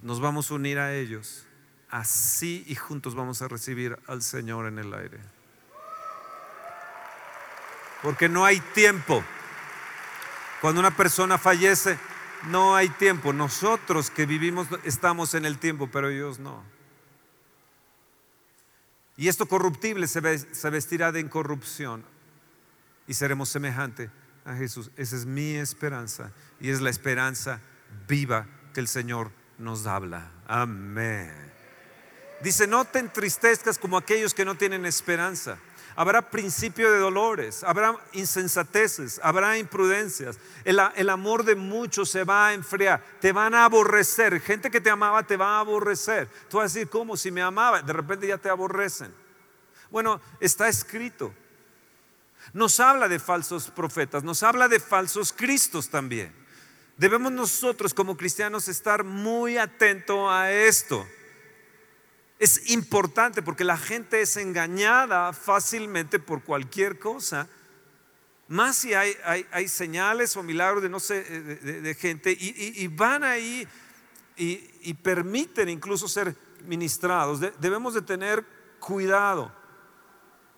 [0.01, 1.45] nos vamos a unir a ellos,
[1.89, 5.40] así y juntos vamos a recibir al Señor en el aire.
[8.03, 9.23] Porque no hay tiempo.
[10.61, 11.99] Cuando una persona fallece,
[12.49, 13.33] no hay tiempo.
[13.33, 16.63] Nosotros que vivimos estamos en el tiempo, pero ellos no.
[19.17, 20.21] Y esto corruptible se,
[20.71, 22.03] vestirá de incorrupción
[23.07, 24.11] y seremos semejante
[24.47, 24.91] a Jesús.
[24.97, 27.61] Esa es mi esperanza y es la esperanza
[28.09, 30.31] viva que el Señor nos habla.
[30.47, 31.35] Amén.
[32.43, 35.59] Dice, no te entristezcas como aquellos que no tienen esperanza.
[36.01, 40.39] Habrá principio de dolores, habrá insensateces, habrá imprudencias.
[40.65, 44.41] El, amor de muchos se va a enfriar, te van a aborrecer.
[44.41, 46.27] Gente que te amaba te va a aborrecer.
[46.49, 47.19] Tú vas a decir, ¿cómo?
[47.19, 49.13] Si me amaba, de repente ya te aborrecen.
[49.91, 51.35] Bueno, está escrito.
[52.55, 56.35] Nos habla de falsos profetas, nos habla de falsos cristos también.
[56.97, 61.07] Debemos nosotros como cristianos estar muy atentos a esto.
[62.41, 67.47] Es importante porque la gente es engañada fácilmente por cualquier cosa.
[68.49, 73.69] Más si hay, señales o milagros de, no sé, de, gente y, van ahí
[74.39, 77.41] y, permiten incluso ser ministrados.
[77.61, 78.43] debemos de tener
[78.81, 79.53] cuidado.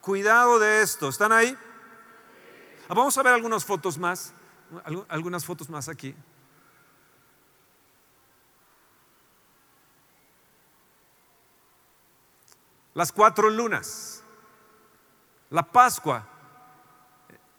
[0.00, 1.08] Cuidado de esto.
[1.08, 1.58] ¿Están ahí?
[2.88, 4.32] Ah, vamos a ver algunas fotos más.
[5.08, 6.14] Algunas fotos más aquí.
[12.94, 14.22] Las cuatro lunas.
[15.50, 16.28] La Pascua.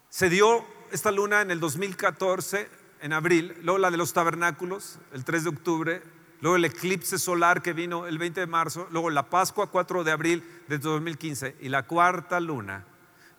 [0.09, 2.69] Se dio esta luna en el 2014,
[3.01, 6.03] en abril, luego la de los tabernáculos, el 3 de octubre,
[6.39, 10.11] luego el eclipse solar que vino el 20 de marzo, luego la Pascua 4 de
[10.11, 12.85] abril de 2015 y la cuarta luna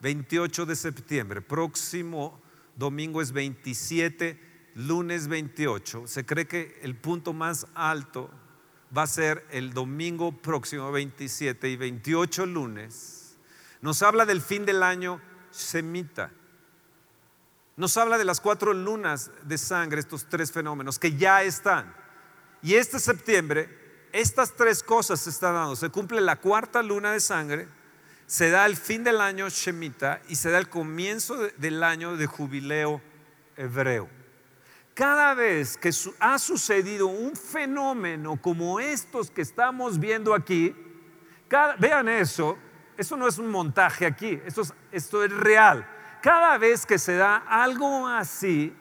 [0.01, 1.41] 28 de septiembre.
[1.43, 2.43] Próximo
[2.75, 6.09] domingo es 27, lunes 28.
[6.09, 8.31] Se cree que el punto más alto
[8.97, 13.37] va a ser el domingo próximo 27 y 28 lunes,
[13.81, 16.31] nos habla del fin del año semita.
[17.77, 21.95] Nos habla de las cuatro lunas de sangre, estos tres fenómenos que ya están.
[22.63, 25.75] Y este septiembre, estas tres cosas se están dando.
[25.75, 27.69] Se cumple la cuarta luna de sangre,
[28.27, 32.27] se da el fin del año Shemita y se da el comienzo del año de
[32.27, 33.03] jubileo
[33.57, 34.09] hebreo.
[34.95, 40.75] Cada vez que ha sucedido un fenómeno como estos que estamos viendo aquí,
[41.79, 42.57] vean eso,
[42.97, 44.63] eso no es un montaje aquí, esto
[45.25, 45.85] es, real.
[46.23, 48.73] Cada vez que se da algo así,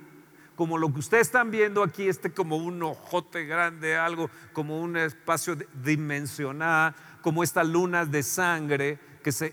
[0.55, 4.95] como lo que ustedes están viendo aquí, este como un ojote grande, algo como un
[4.97, 9.51] espacio dimensional, como estas lunas de sangre que se,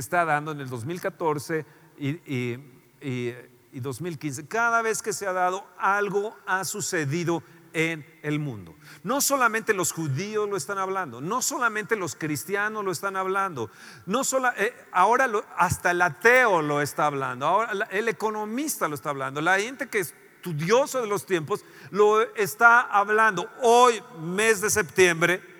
[0.00, 1.66] está dando en el 2014
[1.98, 3.32] y, y y
[3.72, 7.42] 2015, cada vez que se ha dado algo ha sucedido
[7.72, 8.74] en el mundo.
[9.02, 13.70] No solamente los judíos lo están hablando, no solamente los cristianos lo están hablando,
[14.06, 19.10] no solo, eh, ahora hasta el ateo lo está hablando, ahora el economista lo está
[19.10, 23.50] hablando, la gente que es estudioso de los tiempos lo está hablando.
[23.60, 25.57] Hoy, mes de septiembre,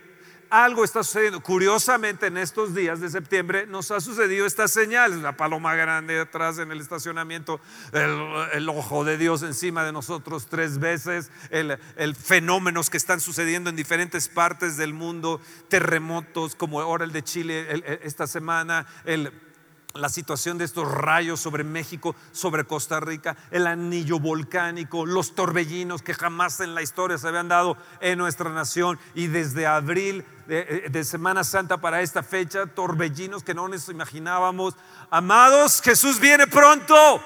[0.51, 1.41] algo está sucediendo.
[1.41, 5.19] Curiosamente, en estos días de septiembre nos ha sucedido estas señales.
[5.19, 7.61] La paloma grande atrás en el estacionamiento,
[7.93, 11.79] el, ojo de Dios encima de nosotros tres veces, el,
[12.15, 18.01] fenómenos que están sucediendo en diferentes partes del mundo, terremotos como ahora el de Chile
[18.03, 19.33] esta semana, el
[19.99, 26.03] la situación de estos rayos sobre México, sobre Costa Rica, el anillo volcánico, los torbellinos
[26.03, 30.89] que jamás en la historia se habían dado en nuestra nación y desde abril de,
[30.91, 34.75] de, Semana Santa para esta fecha, torbellinos que no nos imaginábamos.
[35.11, 37.23] Amados, Jesús viene pronto.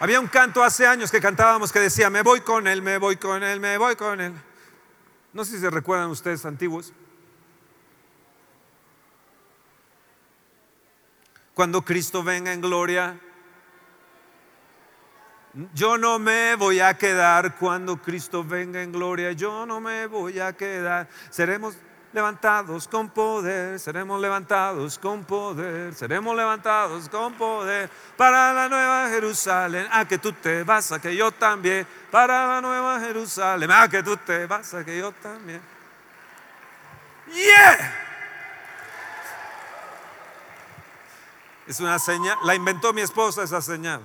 [0.00, 3.16] Había un canto hace años que cantábamos que decía, me voy con él, me voy
[3.16, 4.32] con él, me voy con él.
[5.32, 6.92] No sé si se recuerdan ustedes antiguos.
[11.52, 13.18] Cuando Cristo venga en gloria,
[15.74, 20.38] yo no me voy a quedar cuando Cristo venga en gloria, yo no me voy
[20.38, 21.08] a quedar.
[21.30, 21.76] Seremos
[22.12, 29.86] levantados con poder, seremos levantados con poder, seremos levantados con poder para la nueva Jerusalén.
[29.90, 33.70] A que tú te vas, a que yo también, para la nueva Jerusalén.
[33.70, 35.60] A que tú te vas, a que yo también.
[37.34, 38.04] Yeah.
[41.66, 44.00] Es una señal, la inventó mi esposa esa señal.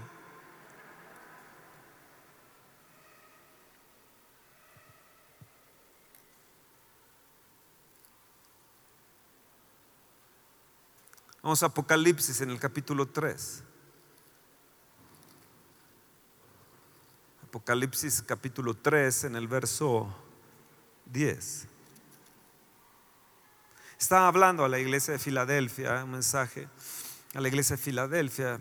[11.43, 13.63] Vamos a Apocalipsis en el capítulo 3.
[17.43, 20.07] Apocalipsis capítulo 3 en el verso
[21.07, 21.67] 10.
[23.99, 26.69] Estaba hablando a la iglesia de Filadelfia, un mensaje
[27.33, 28.57] a la iglesia de Filadelfia.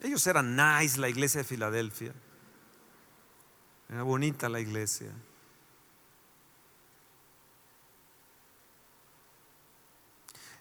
[0.00, 2.12] Ellos eran nice, la iglesia de Filadelfia.
[3.88, 5.10] Era bonita la iglesia.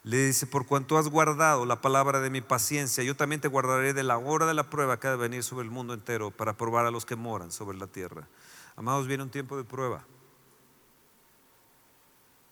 [0.03, 3.93] Le dice, por cuanto has guardado la palabra de mi paciencia, yo también te guardaré
[3.93, 6.57] de la hora de la prueba que ha de venir sobre el mundo entero para
[6.57, 8.27] probar a los que moran sobre la tierra.
[8.75, 10.03] Amados, viene un tiempo de prueba.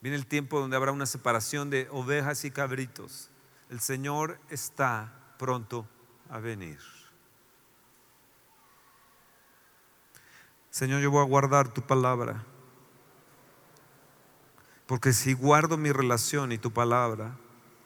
[0.02, 3.30] Viene el tiempo donde habrá una separación de ovejas y cabritos.
[3.70, 5.88] El Señor está pronto
[6.30, 6.80] a venir.
[10.70, 12.46] Señor, yo voy a guardar tu palabra.
[14.90, 17.38] Porque si guardo mi relación y tu palabra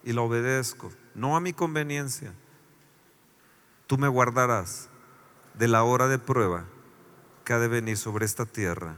[0.04, 2.32] y la obedezco, no a mi conveniencia,
[3.86, 4.88] tú me guardarás
[5.52, 6.64] de la hora de prueba
[7.44, 8.96] que ha de venir sobre esta tierra,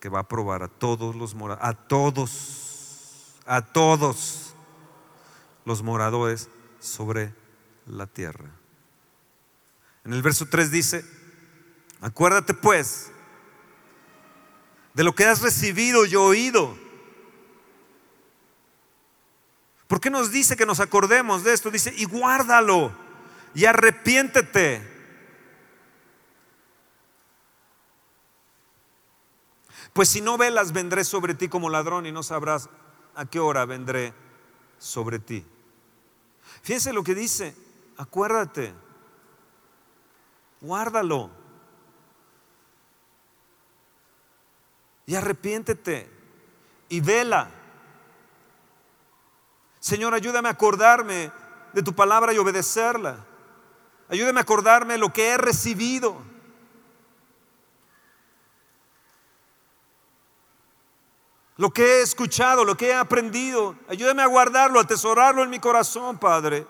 [0.00, 4.54] que va a probar a todos los moradores, a todos, a todos
[5.64, 7.32] los moradores sobre
[7.86, 8.50] la tierra.
[10.04, 11.06] En el verso 3 dice,
[12.02, 13.10] acuérdate pues
[14.92, 16.86] de lo que has recibido y oído
[19.88, 21.70] ¿Por qué nos dice que nos acordemos de esto?
[21.70, 22.92] Dice, y guárdalo
[23.54, 24.86] y arrepiéntete.
[29.94, 32.68] Pues si no velas, vendré sobre ti como ladrón y no sabrás
[33.14, 34.12] a qué hora vendré
[34.78, 35.44] sobre ti.
[36.62, 37.56] Fíjense lo que dice,
[37.96, 38.74] acuérdate,
[40.60, 41.30] guárdalo
[45.06, 46.10] y arrepiéntete
[46.90, 47.57] y vela.
[49.80, 51.30] Señor, ayúdame a acordarme
[51.72, 53.24] de tu palabra y obedecerla.
[54.08, 56.16] Ayúdame a acordarme de lo que he recibido.
[61.56, 63.76] Lo que he escuchado, lo que he aprendido.
[63.88, 66.66] Ayúdame a guardarlo, a atesorarlo en mi corazón, Padre.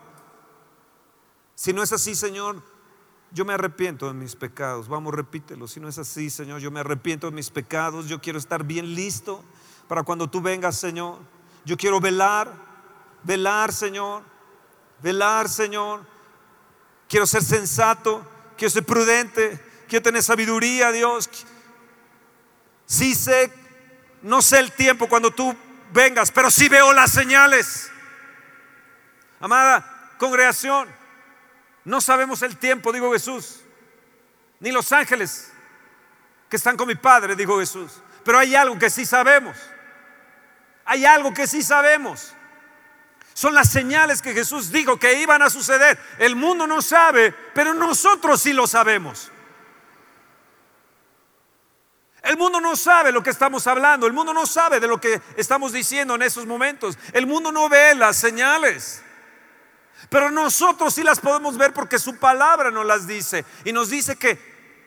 [1.55, 2.63] Si no es así, Señor,
[3.31, 4.89] yo me arrepiento de mis pecados.
[4.89, 5.69] Vamos, repítelo.
[5.69, 8.07] Si no es así, Señor, yo me arrepiento de mis pecados.
[8.07, 9.45] Yo quiero estar bien listo
[9.87, 11.19] para cuando tú vengas, Señor.
[11.65, 12.68] Yo quiero velar
[13.23, 14.23] velar, Señor,
[15.01, 16.07] velar, Señor.
[17.09, 19.59] Quiero ser sensato, quiero ser prudente,
[19.89, 21.29] quiero tener sabiduría, Dios.
[22.87, 23.53] Sí sé,
[24.23, 25.55] no sé el tiempo cuando tú
[25.93, 27.91] vengas, pero sí veo las señales.
[29.41, 30.89] Amada congregación,
[31.85, 33.61] no sabemos el tiempo, dijo Jesús,
[34.61, 35.51] ni los ángeles
[36.51, 38.03] que están con mi Padre, dijo Jesús.
[38.25, 39.57] Pero hay algo que sí sabemos.
[40.85, 42.35] Hay algo que sí sabemos.
[43.39, 45.97] Son las señales que Jesús dijo que iban a suceder.
[46.19, 49.31] El mundo no sabe, pero nosotros sí lo sabemos.
[52.25, 55.23] El mundo no sabe lo que estamos hablando, el mundo no sabe de lo que
[55.37, 56.99] estamos diciendo en esos momentos.
[57.13, 59.05] El mundo no ve las señales.
[60.09, 63.45] Pero nosotros sí las podemos ver porque su palabra nos las dice.
[63.65, 64.37] Y nos dice que,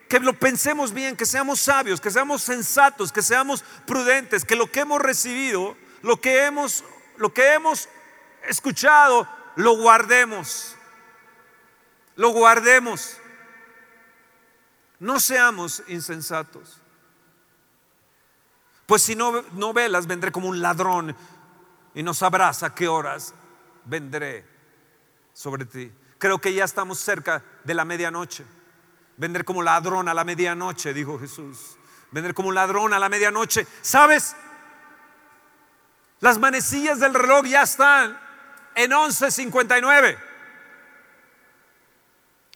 [0.10, 4.70] que lo pensemos bien, que seamos sabios, que seamos sensatos, que seamos prudentes, que lo
[4.70, 6.84] que hemos recibido, lo que hemos,
[7.16, 7.88] lo que hemos
[8.48, 10.76] escuchado, lo guardemos.
[12.16, 13.18] Lo guardemos.
[15.00, 16.80] No seamos insensatos.
[18.86, 21.16] Pues si no, no velas, vendré como un ladrón
[21.94, 23.34] y no sabrás a qué horas
[23.86, 24.46] vendré
[25.34, 25.92] sobre ti.
[26.18, 28.46] Creo que ya estamos cerca de la medianoche.
[29.18, 31.78] Vendré como ladrón a la medianoche, dijo Jesús.
[32.12, 33.66] Vendré como ladrón a la medianoche.
[33.82, 34.36] ¿Sabes?
[36.20, 38.20] Las manecillas del reloj ya están
[38.76, 40.18] en 11:59.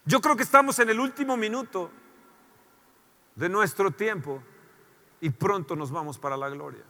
[0.05, 1.91] Yo creo que estamos en el último minuto
[3.33, 4.41] de nuestro tiempo
[5.19, 6.83] y pronto nos vamos para la gloria.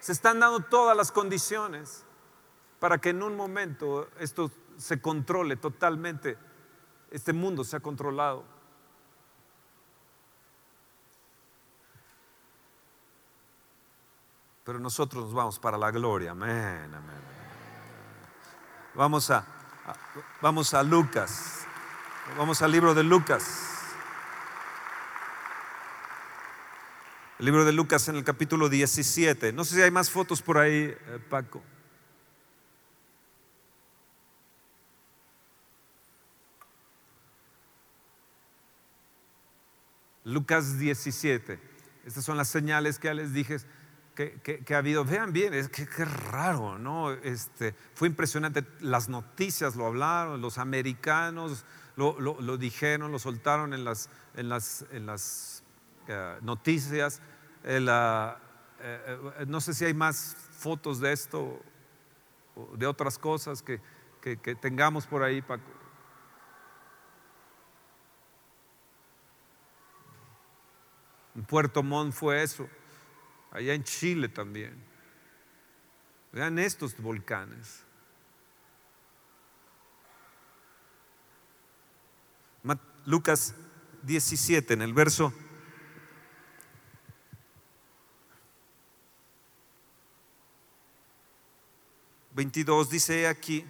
[0.00, 2.04] Se están dando todas las condiciones
[2.80, 6.38] para que en un momento esto se controle totalmente,
[7.10, 8.44] este mundo se ha controlado.
[14.64, 17.35] Pero nosotros nos vamos para la gloria, amén, amén.
[18.96, 19.44] Vamos a,
[20.40, 21.66] vamos a Lucas,
[22.38, 23.44] vamos al libro de Lucas.
[27.38, 29.52] El libro de Lucas en el capítulo 17.
[29.52, 31.62] No sé si hay más fotos por ahí, eh, Paco.
[40.24, 41.60] Lucas 17.
[42.06, 43.58] Estas son las señales que ya les dije
[44.16, 45.04] que, ha habido.
[45.04, 47.12] Vean bien, es que, raro, ¿no?
[47.12, 48.64] Este, fue impresionante.
[48.80, 51.64] Las noticias lo hablaron, los americanos
[51.96, 55.62] lo, dijeron, lo soltaron en las, en las, en las
[56.08, 57.20] eh, noticias.
[57.64, 57.86] Eh,
[58.80, 61.60] eh, no sé si hay más fotos de esto
[62.74, 63.80] de otras cosas que,
[64.60, 65.62] tengamos por ahí, Paco.
[71.46, 72.66] Puerto Montt fue eso,
[73.50, 74.74] allá en Chile también.
[76.32, 77.82] Vean estos volcanes.
[83.06, 83.54] Lucas
[84.02, 85.32] 17, en el verso
[92.36, 93.64] 22 dice aquí,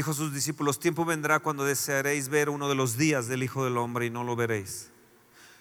[0.00, 3.66] dijo a sus discípulos, tiempo vendrá cuando desearéis ver uno de los días del Hijo
[3.66, 4.88] del Hombre y no lo veréis.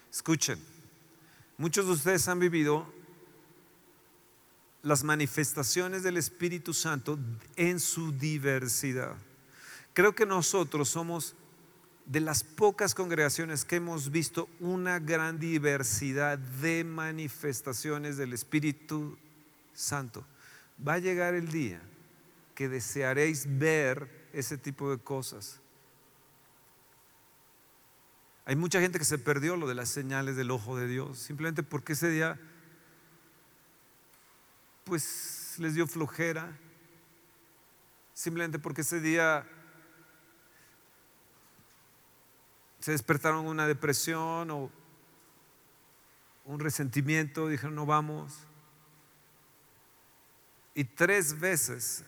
[0.10, 0.58] Escuchen,
[1.58, 2.90] muchos de ustedes han vivido
[4.82, 7.20] las manifestaciones del Espíritu Santo
[7.58, 9.14] en su diversidad.
[9.92, 11.36] Creo que nosotros somos
[12.06, 19.18] de las pocas congregaciones que hemos visto una gran diversidad de manifestaciones del Espíritu
[19.74, 20.24] Santo.
[20.88, 21.82] Va a llegar el día
[22.56, 25.60] que desearéis ver ese tipo de cosas.
[28.46, 31.62] Hay mucha gente que se perdió lo de las señales del ojo de Dios, simplemente
[31.62, 32.40] porque ese día,
[34.86, 36.58] pues les dio flojera,
[38.14, 39.48] simplemente porque ese día
[42.80, 44.72] se despertaron una depresión o
[46.46, 48.40] un resentimiento, dijeron no vamos.
[50.74, 52.04] Y tres veces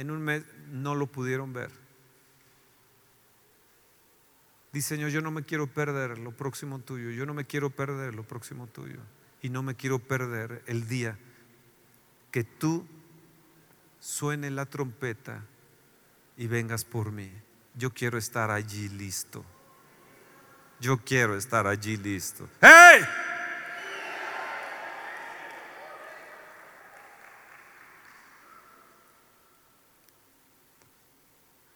[0.00, 1.70] en un mes no lo pudieron ver.
[4.72, 8.14] Dice Señor, yo no me quiero perder lo próximo tuyo, yo no me quiero perder
[8.14, 8.98] lo próximo tuyo.
[9.42, 11.18] Y no me quiero perder el día
[12.30, 12.86] que tú
[13.98, 15.44] suene la trompeta
[16.36, 17.30] y vengas por mí.
[17.74, 19.44] Yo quiero estar allí listo.
[20.80, 22.48] Yo quiero estar allí listo.
[22.60, 23.02] ¡Hey!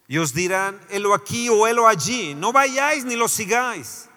[0.07, 2.35] Y os dirán, helo aquí o helo allí.
[2.35, 4.09] No vayáis ni lo sigáis.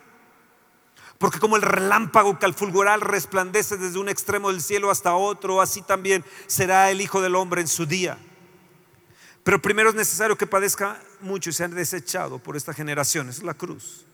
[1.18, 5.62] Porque como el relámpago que al fulgurar resplandece desde un extremo del cielo hasta otro,
[5.62, 8.18] así también será el Hijo del Hombre en su día.
[9.44, 13.30] Pero primero es necesario que padezca mucho y sea desechado por esta generación.
[13.30, 14.06] Es la cruz.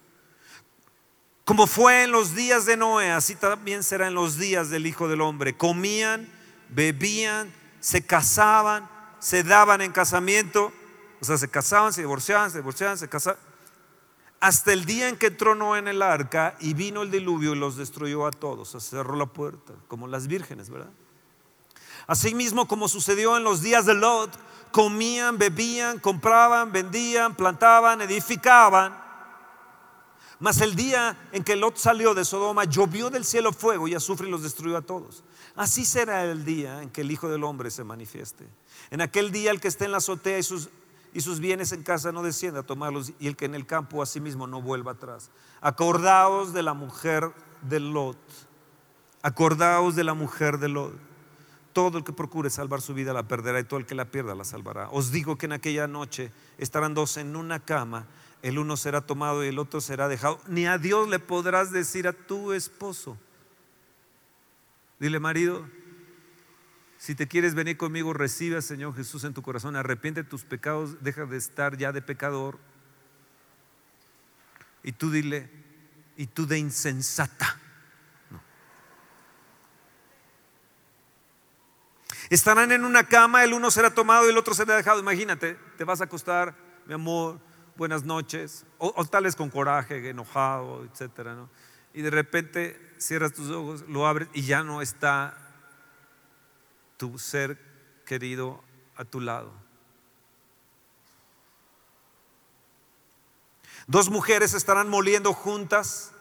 [1.43, 5.09] Como fue en los días de Noé, así también será en los días del Hijo
[5.09, 5.57] del Hombre.
[5.57, 6.29] Comían,
[6.69, 7.51] bebían,
[7.81, 10.71] se casaban, se daban en casamiento.
[11.23, 13.39] O sea, se casaban, se divorciaban, se divorciaban, se casaban.
[14.41, 17.77] Hasta el día en que entró en el arca y vino el diluvio y los
[17.77, 18.71] destruyó a todos.
[18.71, 20.91] se cerró la puerta, como las vírgenes, ¿verdad?
[22.07, 24.37] Asimismo, como sucedió en los días de Lot,
[24.73, 29.01] comían, bebían, compraban, vendían, plantaban, edificaban
[30.41, 34.27] Mas el día en que Lot salió de Sodoma, llovió del cielo fuego y azufre
[34.27, 35.23] y los destruyó a todos.
[35.55, 38.45] Así será el día en que el Hijo del Hombre se manifieste.
[38.91, 40.69] En aquel día el que esté en la azotea y sus,
[41.13, 44.01] y sus bienes en casa no descienda a tomarlos y el que en el campo
[44.01, 45.29] a sí mismo no vuelva atrás.
[45.61, 48.17] Acordaos de la mujer de Lot.
[49.21, 50.93] Acordaos de la mujer de Lot.
[51.71, 54.35] Todo el que procure salvar su vida la perderá y todo el que la pierda
[54.35, 54.89] la salvará.
[54.89, 58.05] Os digo que en aquella noche estarán dos en una cama,
[58.41, 60.39] el uno será tomado y el otro será dejado.
[60.47, 63.17] Ni a Dios le podrás decir a tu esposo.
[64.99, 65.65] Dile, marido,
[67.03, 71.03] si te quieres venir conmigo, recibe al Señor Jesús en tu corazón, arrepiente tus pecados,
[71.03, 72.57] deja de estar ya de pecador.
[74.83, 75.49] Y tú dile,
[76.15, 77.59] y tú de insensata.
[82.29, 85.01] Estarán en una cama, el uno será tomado y el otro será dejado.
[85.01, 87.37] Imagínate, te vas a acostar, mi amor,
[87.75, 91.49] buenas noches, o, tal vez con coraje, enojado, etcétera, ¿no?
[91.93, 95.42] Y de repente cierras tus ojos, lo abres y ya no está
[97.03, 97.59] tu ser
[98.05, 98.63] querido
[98.95, 99.51] a tu lado.
[103.87, 106.13] Dos mujeres estarán moliendo juntas.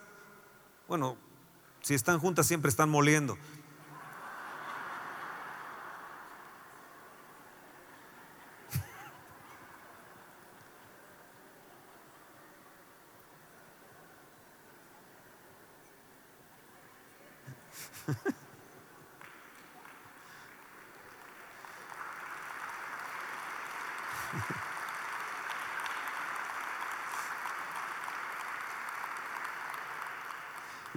[0.89, 1.17] Bueno,
[1.83, 3.39] si están juntas siempre están moliendo.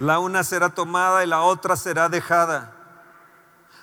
[0.06, 2.72] La una será tomada y la otra será dejada.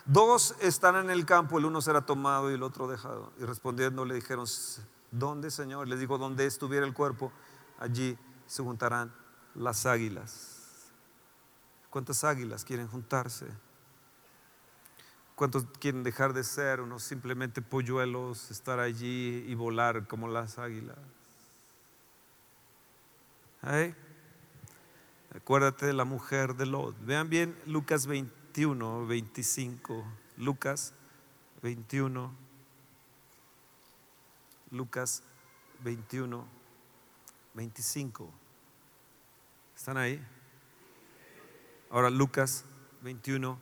[0.06, 3.34] Dos están en el campo, el uno será tomado y el otro dejado.
[3.40, 4.46] Y respondiendo le dijeron,
[5.12, 5.90] ¿dónde, Señor?
[5.90, 7.34] Les dijo, donde estuviera el cuerpo,
[7.78, 8.18] allí
[8.48, 9.14] se juntarán
[9.54, 10.94] las águilas.
[11.90, 13.48] ¿Cuántas águilas quieren juntarse?
[15.36, 20.96] ¿Cuántos quieren dejar de ser unos simplemente polluelos, estar allí y volar como las águilas?
[23.64, 23.94] ¿Eh?
[25.36, 26.96] Acuérdate de la mujer de Lot.
[27.06, 30.06] Vean bien Lucas 21, 25.
[30.38, 30.94] Lucas
[31.64, 32.32] 21.
[34.70, 35.24] Lucas
[35.84, 36.48] 21,
[37.56, 38.32] 25.
[39.76, 40.24] ¿Están ahí?
[41.90, 42.64] Ahora Lucas
[43.02, 43.60] 21,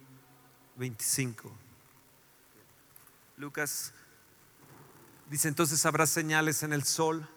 [0.76, 1.52] 25.
[3.38, 3.94] Lucas
[5.30, 7.28] dice entonces habrá señales en el sol,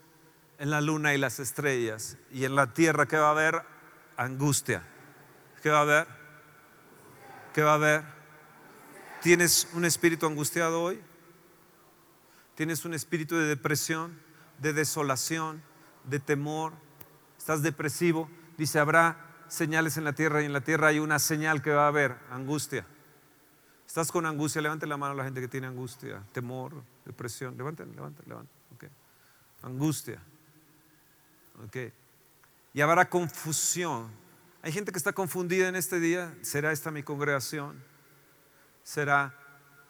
[0.58, 3.73] en la luna y las estrellas, y en la tierra que va a haber
[4.16, 4.82] angustia.
[5.62, 6.06] ¿Qué va a haber?
[7.52, 8.04] ¿Qué va a haber?
[9.22, 11.00] ¿Tienes un espíritu angustiado hoy?
[12.54, 14.20] ¿Tienes un espíritu de depresión,
[14.58, 15.62] de desolación,
[16.04, 16.72] de temor?
[17.38, 18.30] ¿Estás depresivo?
[18.58, 21.84] Dice, habrá señales en la tierra y en la tierra hay una señal que va
[21.84, 22.86] a haber, angustia.
[23.86, 24.60] ¿Estás con angustia?
[24.62, 27.56] Levante la mano a la gente que tiene angustia, temor, depresión.
[27.56, 28.56] Levanten, levanten, levanten.
[28.74, 28.90] Okay.
[29.62, 30.20] Angustia.
[31.66, 31.92] Okay
[32.74, 34.10] y habrá confusión.
[34.60, 36.34] Hay gente que está confundida en este día.
[36.42, 37.80] ¿Será esta mi congregación?
[38.82, 39.32] ¿Será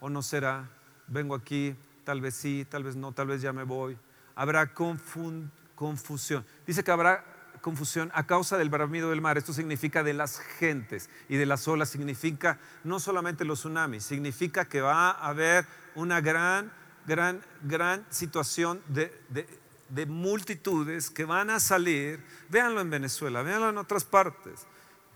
[0.00, 0.68] o no será?
[1.06, 1.74] Vengo aquí,
[2.04, 3.96] tal vez sí, tal vez no, tal vez ya me voy.
[4.34, 6.44] Habrá confusión.
[6.66, 7.24] Dice que habrá
[7.62, 9.38] confusión a causa del bramido del mar.
[9.38, 11.88] Esto significa de las gentes y de las olas.
[11.88, 16.70] Significa no solamente los tsunamis, significa que va a haber una gran,
[17.06, 19.63] gran, gran situación de de
[20.06, 24.66] multitudes que van a salir, véanlo en Venezuela, véanlo en otras partes.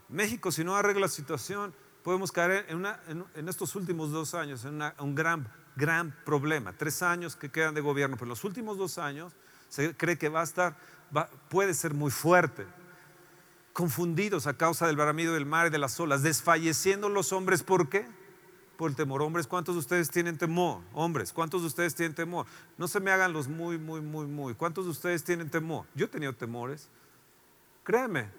[0.09, 5.15] México, si no arregla la situación, podemos caer en, estos últimos dos años en un
[5.15, 6.73] gran, gran problema.
[6.73, 9.35] Tres años que quedan de gobierno, pero en los últimos dos años
[9.69, 10.77] se cree que va a estar,
[11.51, 12.67] puede ser muy fuerte.
[13.73, 17.89] Confundidos a causa del baramido del mar y de las olas, desfalleciendo los hombres, ¿por
[17.89, 18.09] qué?
[18.79, 19.21] Por el temor.
[19.23, 20.81] Hombres, ¿cuántos de ustedes tienen temor?
[20.95, 22.47] Hombres, ¿cuántos de ustedes tienen temor?
[22.79, 24.55] No se me hagan los muy, muy, muy, muy.
[24.55, 25.85] ¿Cuántos de ustedes tienen temor?
[25.97, 26.89] Yo he tenido temores.
[27.83, 28.31] Créeme.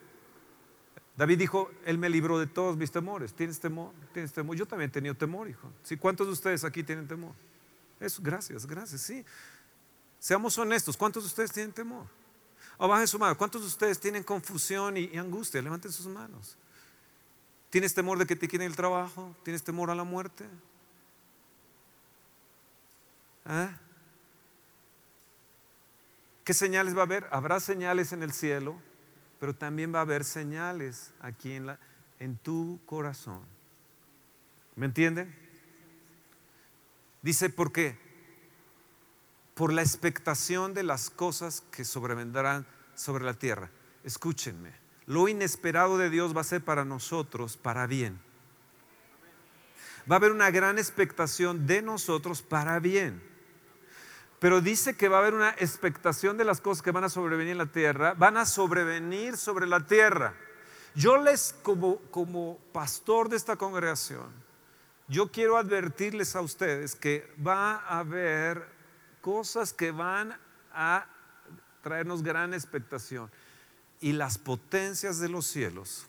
[1.17, 3.33] David dijo, Él me libró de todos mis temores.
[3.33, 3.91] ¿Tienes temor?
[4.13, 4.55] ¿Tienes temor?
[4.55, 5.69] Yo también he tenido temor, hijo.
[5.83, 5.97] ¿Sí?
[5.97, 7.33] ¿Cuántos de ustedes aquí tienen temor?
[7.99, 9.25] Eso, gracias, gracias, sí.
[10.19, 12.05] Seamos honestos, ¿cuántos de ustedes tienen temor?
[12.77, 15.61] O bajen su mano, ¿cuántos de ustedes tienen confusión y angustia?
[15.61, 16.57] Levanten sus manos.
[17.69, 19.35] ¿Tienes temor de que te quiten el trabajo?
[19.43, 20.45] ¿Tienes temor a la muerte?
[23.45, 23.69] ¿Eh?
[26.43, 27.27] ¿Qué señales va a haber?
[27.31, 28.81] Habrá señales en el cielo,
[29.39, 33.41] pero también va a haber señales aquí en, tu corazón.
[34.75, 35.35] ¿Me entienden?
[37.21, 37.99] Dice, ¿por qué?
[39.53, 42.65] Por la expectación de las cosas que sobrevendrán
[42.95, 43.69] sobre la tierra.
[44.03, 44.71] escúchenme,
[45.09, 48.21] lo inesperado de Dios va a ser para nosotros para bien.
[50.09, 53.19] Va a haber una gran expectación de nosotros para bien.
[54.37, 57.53] Pero dice que va a haber una expectación de las cosas que van a sobrevenir
[57.53, 60.35] en la tierra, van a sobrevenir sobre la tierra.
[60.93, 64.31] Yo les, como, como pastor de esta congregación,
[65.07, 68.63] yo quiero advertirles a ustedes que va a haber
[69.21, 70.37] cosas que van
[70.71, 71.07] a
[71.81, 73.31] traernos gran expectación.
[73.99, 76.07] Y las potencias de los cielos,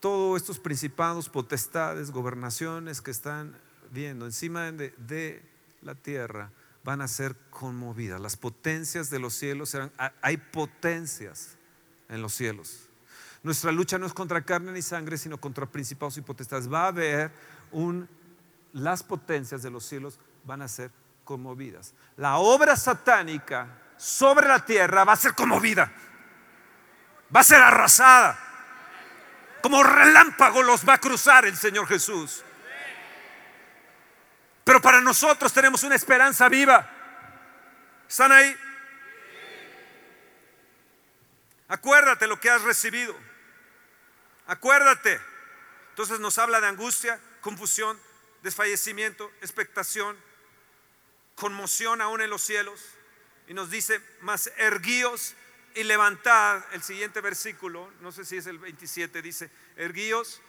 [0.00, 3.56] todos estos principados, potestades, gobernaciones que están
[3.90, 5.42] viendo encima de,
[5.82, 6.50] la tierra,
[6.84, 8.20] van a ser conmovidas.
[8.20, 11.56] Las potencias de los cielos serán, hay potencias
[12.08, 12.88] en los cielos.
[13.42, 16.70] Nuestra lucha no es contra carne ni sangre, sino contra principados y potestades.
[16.70, 17.30] Va a haber
[17.72, 18.08] un,
[18.72, 20.90] las potencias de los cielos van a ser
[21.24, 21.94] conmovidas.
[22.16, 25.92] La obra satánica sobre la tierra va a ser conmovida,
[27.34, 28.38] va a ser arrasada.
[29.62, 32.42] Como relámpago los va a cruzar el Señor Jesús.
[34.64, 36.88] Pero para nosotros tenemos una esperanza viva.
[38.08, 38.56] ¿Están ahí?
[41.68, 43.16] Acuérdate lo que has recibido.
[44.46, 45.20] Acuérdate.
[45.90, 48.00] Entonces nos habla de angustia, confusión,
[48.42, 50.16] desfallecimiento, expectación,
[51.34, 52.80] conmoción aún en los cielos.
[53.46, 55.34] Y nos dice, más erguíos
[55.74, 56.62] y levantad.
[56.72, 60.40] El siguiente versículo, no sé si es el 27, dice, erguíos.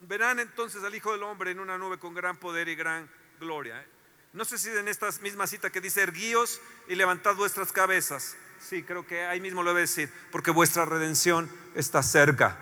[0.00, 3.08] Verán entonces al Hijo del Hombre en una nube con gran poder y gran
[3.40, 3.84] gloria.
[4.32, 8.36] No sé si en esta misma cita que dice, erguíos y levantad vuestras cabezas.
[8.60, 12.56] Sí, creo que ahí mismo lo debe decir, porque vuestra redención está cerca.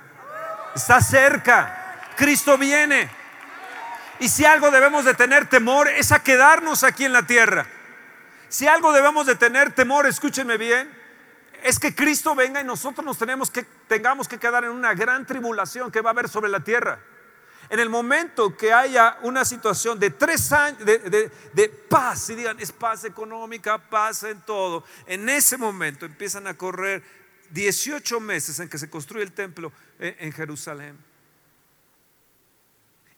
[0.74, 2.12] Está cerca.
[2.16, 3.10] Cristo viene.
[4.20, 7.66] Y si algo debemos de tener temor es a quedarnos aquí en la tierra.
[8.48, 10.88] Si algo debemos de tener temor, escúchenme bien,
[11.62, 15.26] es que Cristo venga y nosotros nos tenemos que tengamos que quedar en una gran
[15.26, 17.00] tribulación que va a haber sobre la tierra.
[17.68, 22.70] En el momento que haya una situación de tres años de, paz, y digan, es
[22.70, 27.02] paz económica, paz en todo, en ese momento empiezan a correr
[27.50, 30.96] 18 meses en que se construye el templo en Jerusalén.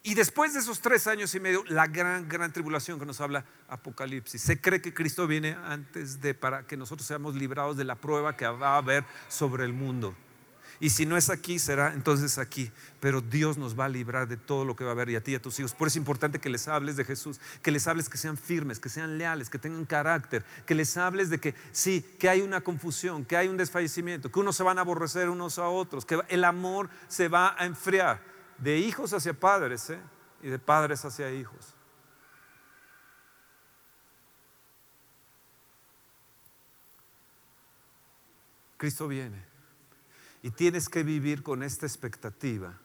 [0.09, 3.45] Y después de esos tres años y medio, la gran, gran tribulación que nos habla
[3.67, 4.41] Apocalipsis.
[4.41, 8.35] Se cree que Cristo viene antes de para que nosotros seamos librados de la prueba
[8.35, 10.15] que va a haber sobre el mundo.
[10.79, 12.71] Y si no es aquí, será entonces aquí.
[12.99, 15.21] Pero Dios nos va a librar de todo lo que va a haber y a
[15.21, 15.75] ti y a tus hijos.
[15.75, 18.79] Por eso es importante que les hables de Jesús, que les hables que sean firmes,
[18.79, 22.61] que sean leales, que tengan carácter, que les hables de que sí, que hay una
[22.61, 26.19] confusión, que hay un desfallecimiento, que unos se van a aborrecer unos a otros, que
[26.29, 29.99] el amor se va a enfriar de hijos hacia padres ¿eh?
[30.41, 31.73] y de padres hacia hijos.
[38.77, 39.45] Cristo viene.
[40.41, 42.79] Y tienes que vivir con esta expectativa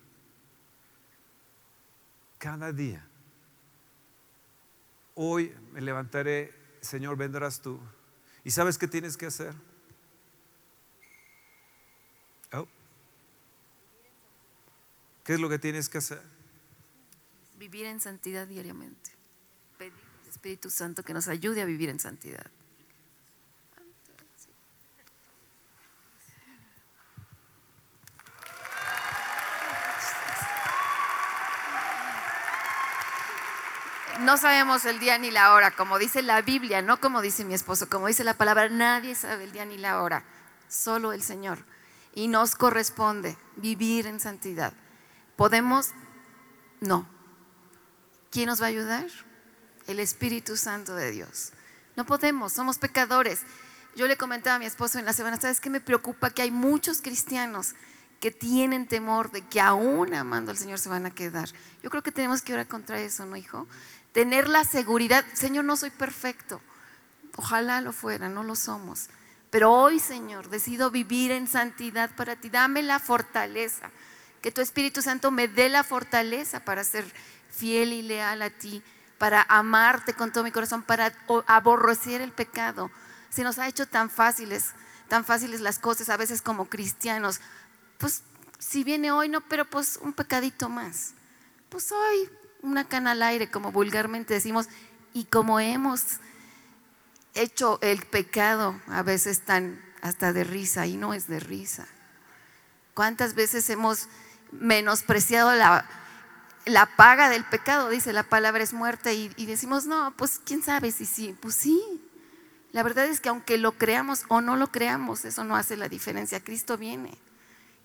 [2.38, 3.06] cada día.
[5.14, 7.80] Hoy me levantaré, Señor, vendrás tú.
[8.42, 9.54] ¿Y sabes qué tienes que hacer?
[15.24, 16.22] ¿Qué es lo que tienes que hacer?
[17.58, 19.10] Vivir en santidad diariamente.
[19.78, 22.46] Pedir al Espíritu Santo que nos ayude a vivir en santidad.
[34.24, 37.54] no sabemos el día ni la hora, como dice la Biblia, no como dice mi
[37.54, 40.24] esposo, como dice la palabra, nadie sabe el día ni la hora,
[40.68, 41.58] solo el Señor.
[42.14, 44.72] Y nos corresponde vivir en santidad.
[45.37, 45.91] ¿Podemos?
[46.80, 47.09] No.
[48.30, 49.07] ¿Quién nos va a ayudar?
[49.87, 51.53] El Espíritu Santo de Dios.
[51.97, 53.43] No podemos, somos pecadores.
[53.97, 56.30] Yo le comentaba a mi esposo en la semana, ¿sabes qué me preocupa?
[56.30, 57.74] Que hay muchos cristianos
[58.20, 61.49] que tienen temor de que aún amando al Señor se van a quedar.
[61.82, 63.68] Yo creo que tenemos que orar contra eso, ¿no, hijo?
[64.14, 66.62] tener la seguridad, Señor, no soy perfecto.
[67.37, 69.09] Ojalá lo fuera, no lo somos.
[69.51, 72.49] Pero hoy, Señor, decido vivir en santidad para ti.
[72.49, 73.91] Dame la fortaleza.
[74.45, 77.11] Que tu Espíritu Santo me dé la fortaleza para ser
[77.49, 78.82] fiel y leal a ti,
[79.16, 81.14] para amarte con todo mi corazón, para
[81.47, 82.90] aborrecer el pecado.
[83.30, 84.72] Se nos ha hecho tan fáciles,
[85.09, 87.40] tan fáciles las cosas a veces como cristianos.
[87.97, 88.22] Pues
[88.59, 91.14] si viene hoy, no, pero pues un pecadito más.
[91.70, 92.28] Pues hoy
[92.61, 94.68] una cana al aire, como vulgarmente decimos,
[95.14, 96.18] y como hemos
[97.32, 101.86] hecho el pecado a veces tan hasta de risa, y no es de risa.
[102.92, 104.07] ¿Cuántas veces hemos
[104.53, 105.86] menospreciado la,
[106.66, 107.88] la paga del pecado?
[107.88, 111.55] Dice la palabra es muerte, y, y decimos, no, pues quién sabe si sí, pues
[111.55, 111.82] sí.
[112.72, 115.88] La verdad es que aunque lo creamos o no lo creamos, eso no hace la
[115.88, 116.42] diferencia.
[116.42, 117.16] Cristo viene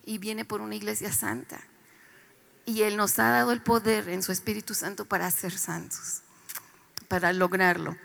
[0.04, 1.60] y viene por una iglesia santa.
[2.66, 6.22] Y Él nos ha dado el poder en su Espíritu Santo para ser santos,
[7.06, 7.96] para lograrlo.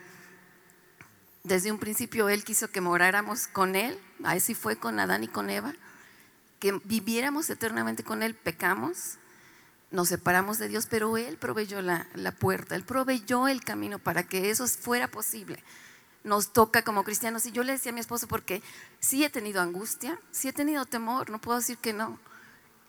[1.44, 5.50] Desde un principio Él quiso que moráramos con Él, así fue con Adán y con
[5.50, 5.74] Eva,
[6.60, 9.18] que viviéramos eternamente con Él, pecamos,
[9.92, 14.24] nos separamos de Dios, pero Él proveyó la, la puerta, Él proveyó el camino para
[14.24, 15.64] que eso fuera posible
[16.26, 17.46] nos toca como cristianos.
[17.46, 18.62] Y yo le decía a mi esposo, porque
[19.00, 22.20] sí he tenido angustia, sí he tenido temor, no puedo decir que no.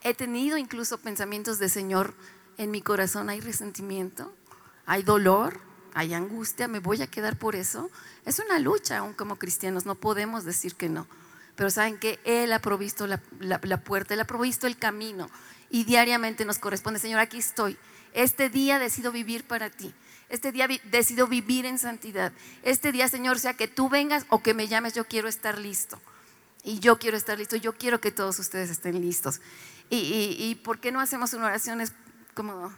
[0.03, 2.15] He tenido incluso pensamientos de Señor
[2.59, 4.35] en mi corazón, hay resentimiento,
[4.87, 5.61] hay dolor,
[5.95, 7.91] hay angustia, me voy a quedar por eso.
[8.25, 11.07] Es una lucha aún como cristianos, no podemos decir que no.
[11.57, 13.19] Pero saben que Él ha provisto la,
[13.79, 15.31] puerta, Él ha provisto el camino
[15.71, 17.77] y diariamente nos corresponde, Señor, aquí estoy.
[18.13, 19.93] Este día decido vivir para ti.
[20.29, 22.33] Este día decido vivir en santidad.
[22.63, 26.01] Este día, Señor, sea que tú vengas o que me llames, yo quiero estar listo.
[26.63, 27.57] Y yo quiero estar listo.
[27.57, 29.41] Yo quiero que todos ustedes estén listos.
[29.89, 31.83] ¿Y, por qué no hacemos una oración
[32.35, 32.73] como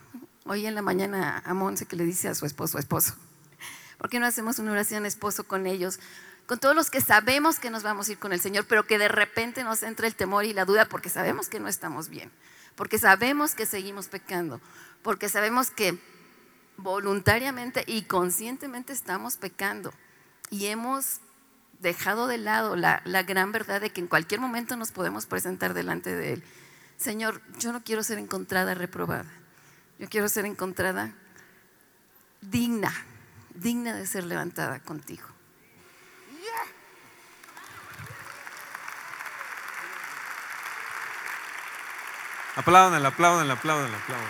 [0.45, 3.15] hoy en la mañana a Monse que le dice a su esposo, esposo?
[3.97, 6.01] ¿Por qué no hacemos una oración esposo con ellos?
[6.49, 8.97] Con todos los que sabemos que nos vamos a ir con el Señor, pero que
[8.97, 12.33] de repente nos entra el temor y la duda porque sabemos que no estamos bien,
[12.75, 14.59] porque sabemos que seguimos pecando,
[15.03, 15.99] porque sabemos que
[16.79, 19.93] voluntariamente y conscientemente estamos pecando
[20.49, 21.21] y hemos
[21.81, 26.17] dejado de lado la, gran verdad de que en cualquier momento nos podemos presentar delante
[26.17, 26.45] de Él.
[26.97, 29.31] Señor, yo no quiero ser encontrada reprobada,
[29.99, 31.13] yo quiero ser encontrada
[32.41, 32.95] digna,
[33.55, 35.38] digna de ser levantada contigo.
[42.59, 44.29] Aplauden, aplauden, aplauden, aplauden.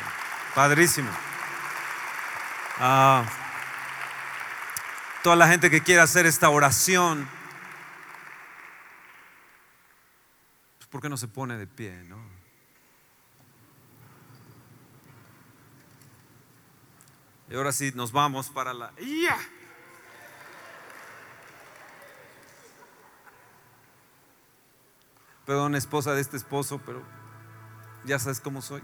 [0.55, 1.11] Padrísimo.
[2.79, 3.25] Ah,
[5.23, 7.27] toda la gente que quiera hacer esta oración,
[10.77, 12.05] pues, ¿por qué no se pone de pie?
[12.05, 12.19] No?
[17.49, 18.93] Y ahora sí, nos vamos para la...
[25.47, 27.03] Perdón, esposa de este esposo, pero
[28.09, 28.83] ya sabes cómo soy.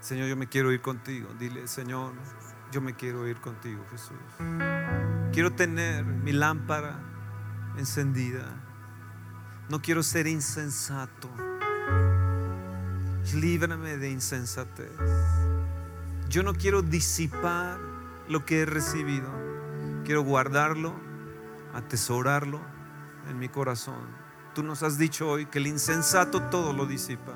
[0.00, 1.30] Señor, yo me quiero ir contigo.
[1.38, 2.12] Dile, Señor,
[2.72, 4.18] yo me quiero ir contigo, Jesús.
[5.32, 7.00] Quiero tener mi lámpara
[7.78, 8.44] encendida.
[9.70, 11.30] No quiero ser insensato.
[13.34, 14.90] Líbrame de insensatez.
[16.28, 17.78] Yo no quiero disipar
[18.28, 19.30] lo que he recibido.
[20.04, 20.94] Quiero guardarlo,
[21.72, 22.69] atesorarlo
[23.28, 24.06] en mi corazón.
[24.54, 27.34] Tú nos has dicho hoy que el insensato todo lo disipa.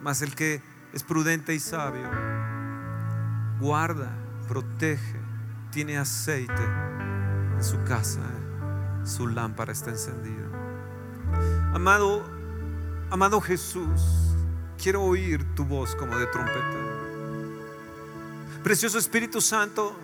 [0.00, 2.08] Mas el que es prudente y sabio,
[3.60, 4.10] guarda,
[4.48, 5.20] protege,
[5.70, 6.64] tiene aceite
[7.54, 8.22] en su casa,
[9.04, 10.48] su lámpara está encendida.
[11.72, 12.24] Amado,
[13.10, 14.34] amado Jesús,
[14.82, 16.78] quiero oír tu voz como de trompeta.
[18.64, 19.96] Precioso Espíritu Santo,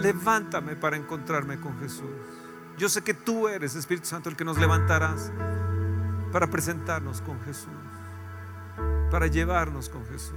[0.00, 2.04] levántame para encontrarme con Jesús.
[2.78, 5.32] Yo sé que tú eres, Espíritu Santo, el que nos levantarás
[6.32, 7.70] para presentarnos con Jesús
[9.10, 10.34] para llevarnos con Jesús.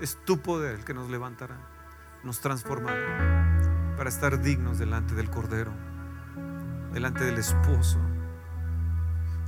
[0.00, 1.56] Es tu poder el que nos levantará,
[2.22, 5.72] nos transformará para estar dignos delante del Cordero,
[6.92, 7.98] delante del esposo.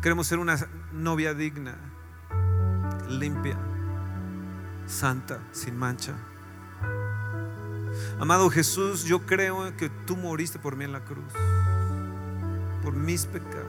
[0.03, 0.57] Queremos ser una
[0.93, 1.76] novia digna,
[3.09, 3.57] limpia,
[4.86, 6.14] santa, sin mancha.
[8.18, 11.32] Amado Jesús, yo creo que tú moriste por mí en la cruz,
[12.83, 13.66] por mis pecados.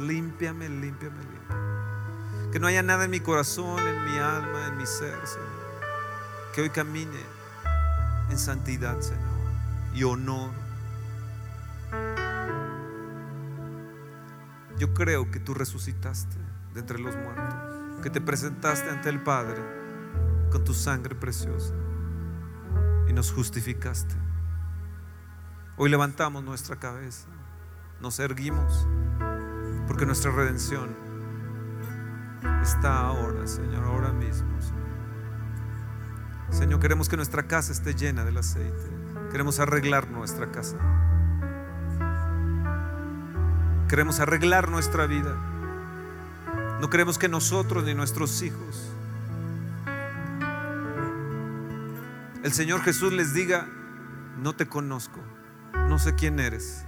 [0.00, 2.50] Límpiame, límpiame, límpiame.
[2.52, 5.48] Que no haya nada en mi corazón, en mi alma, en mi ser, Señor.
[6.54, 7.20] Que hoy camine
[8.30, 9.20] en santidad, Señor,
[9.94, 10.50] y honor.
[14.78, 16.36] Yo creo que tú resucitaste
[16.74, 19.60] de entre los muertos, que te presentaste ante el Padre
[20.50, 21.74] con tu sangre preciosa
[23.08, 24.14] y nos justificaste.
[25.76, 27.28] Hoy levantamos nuestra cabeza,
[28.00, 28.86] nos erguimos,
[29.86, 30.94] porque nuestra redención
[32.62, 34.50] está ahora, Señor, ahora mismo.
[36.50, 36.80] Señor.
[36.80, 38.90] queremos que nuestra casa esté llena del aceite.
[39.30, 40.76] Queremos arreglar nuestra casa.
[43.88, 45.36] Queremos arreglar nuestra vida.
[46.80, 48.92] No queremos que nosotros ni nuestros hijos,
[52.42, 53.68] el Señor Jesús les diga,
[54.38, 55.20] no te conozco,
[55.88, 56.86] no sé quién eres.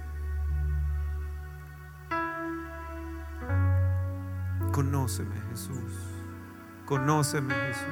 [4.73, 5.93] Conóceme, Jesús.
[6.87, 7.85] Conóceme, Jesús.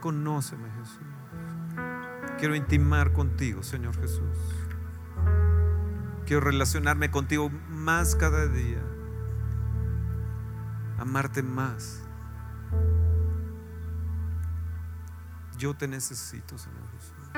[0.00, 2.36] Conóceme, Jesús.
[2.38, 4.38] Quiero intimar contigo, Señor Jesús.
[6.24, 8.80] Quiero relacionarme contigo más cada día.
[10.98, 12.04] Amarte más.
[15.58, 17.30] Yo te necesito, Señor Jesús.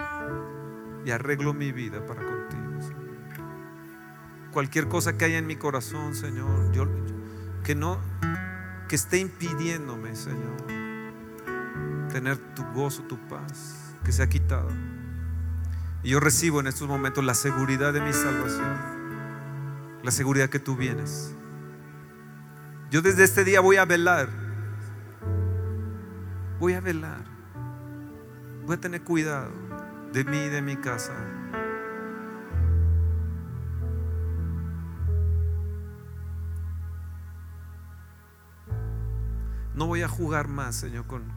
[1.07, 3.04] Y arreglo mi vida para contigo, Señor.
[4.55, 6.73] Cualquier cosa que haya en mi corazón, Señor,
[7.63, 7.99] que no,
[8.89, 10.57] que esté impidiéndome, Señor,
[12.11, 14.71] tener tu gozo, tu paz, que se ha quitado.
[16.03, 20.77] Y yo recibo en estos momentos la seguridad de mi salvación, la seguridad que tú
[20.77, 21.35] vienes.
[22.91, 24.29] Yo desde este día voy a velar,
[26.59, 27.35] voy a velar
[28.67, 29.51] Voy a tener cuidado
[30.13, 31.13] de mí y de mi casa.
[39.85, 41.31] No voy a jugar más, Señor, con,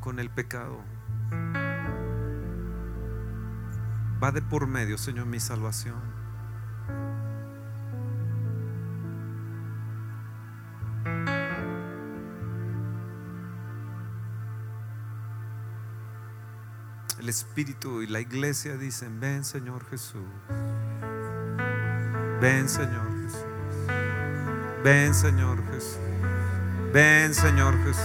[0.00, 0.82] con, el pecado.
[4.20, 6.00] Va de por medio, Señor, mi salvación.
[17.28, 20.26] Espíritu y la iglesia dicen, ven Señor Jesús.
[22.40, 23.46] Ven Señor Jesús.
[24.82, 26.09] Ven Señor Jesús.
[26.92, 28.02] Ven Señor Jesús.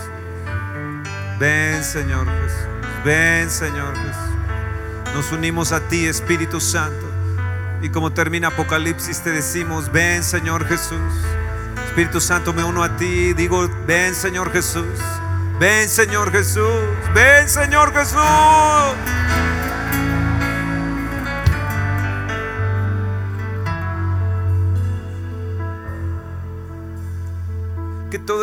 [1.40, 2.68] Ven Señor Jesús.
[3.04, 5.14] Ven Señor Jesús.
[5.14, 7.06] Nos unimos a ti Espíritu Santo.
[7.82, 11.00] Y como termina Apocalipsis te decimos, ven Señor Jesús.
[11.88, 13.34] Espíritu Santo me uno a ti.
[13.34, 15.00] Digo, ven Señor Jesús.
[15.60, 16.84] Ven Señor Jesús,
[17.14, 18.20] ven Señor Jesús.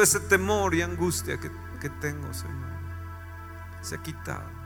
[0.03, 1.51] Ese temor y angustia que,
[1.81, 2.73] que tengo, Señor,
[3.81, 4.63] se ha quitado.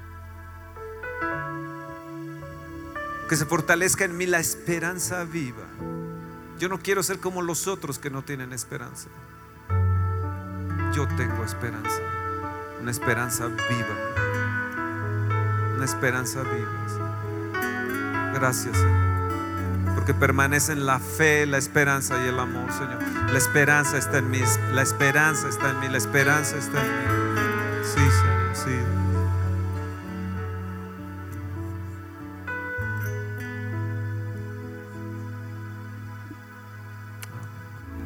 [3.29, 5.65] Que se fortalezca en mí la esperanza viva.
[6.59, 9.09] Yo no quiero ser como los otros que no tienen esperanza.
[10.95, 12.01] Yo tengo esperanza
[12.87, 13.97] una esperanza viva.
[15.75, 18.33] Una esperanza viva.
[18.33, 19.06] Gracias, Señor.
[20.07, 23.03] Porque permanecen la fe, la esperanza y el amor, Señor.
[23.33, 24.39] La esperanza está en mí.
[24.73, 25.89] La esperanza está en mí.
[25.89, 27.41] La esperanza está en mí.
[27.83, 28.71] Sí, Señor, sí.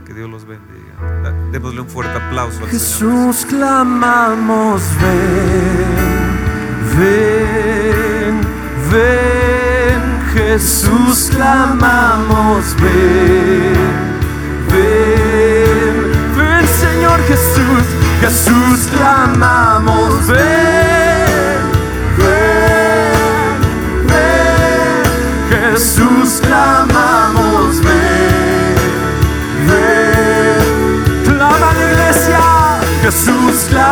[0.07, 0.95] Que Dios los bendiga.
[1.53, 5.99] Démosle un fuerte aplauso al Jesús, clamamos, ven,
[6.99, 8.41] ven,
[8.91, 9.30] ven.
[10.33, 13.73] Jesús, clamamos, ven,
[14.71, 17.85] ven, ven, Señor Jesús.
[18.21, 21.59] Jesús, clamamos, ven,
[22.19, 23.61] ven,
[24.07, 25.73] ven.
[25.73, 28.11] Jesús, clamamos, ven.
[33.03, 33.90] Jesús clamamos,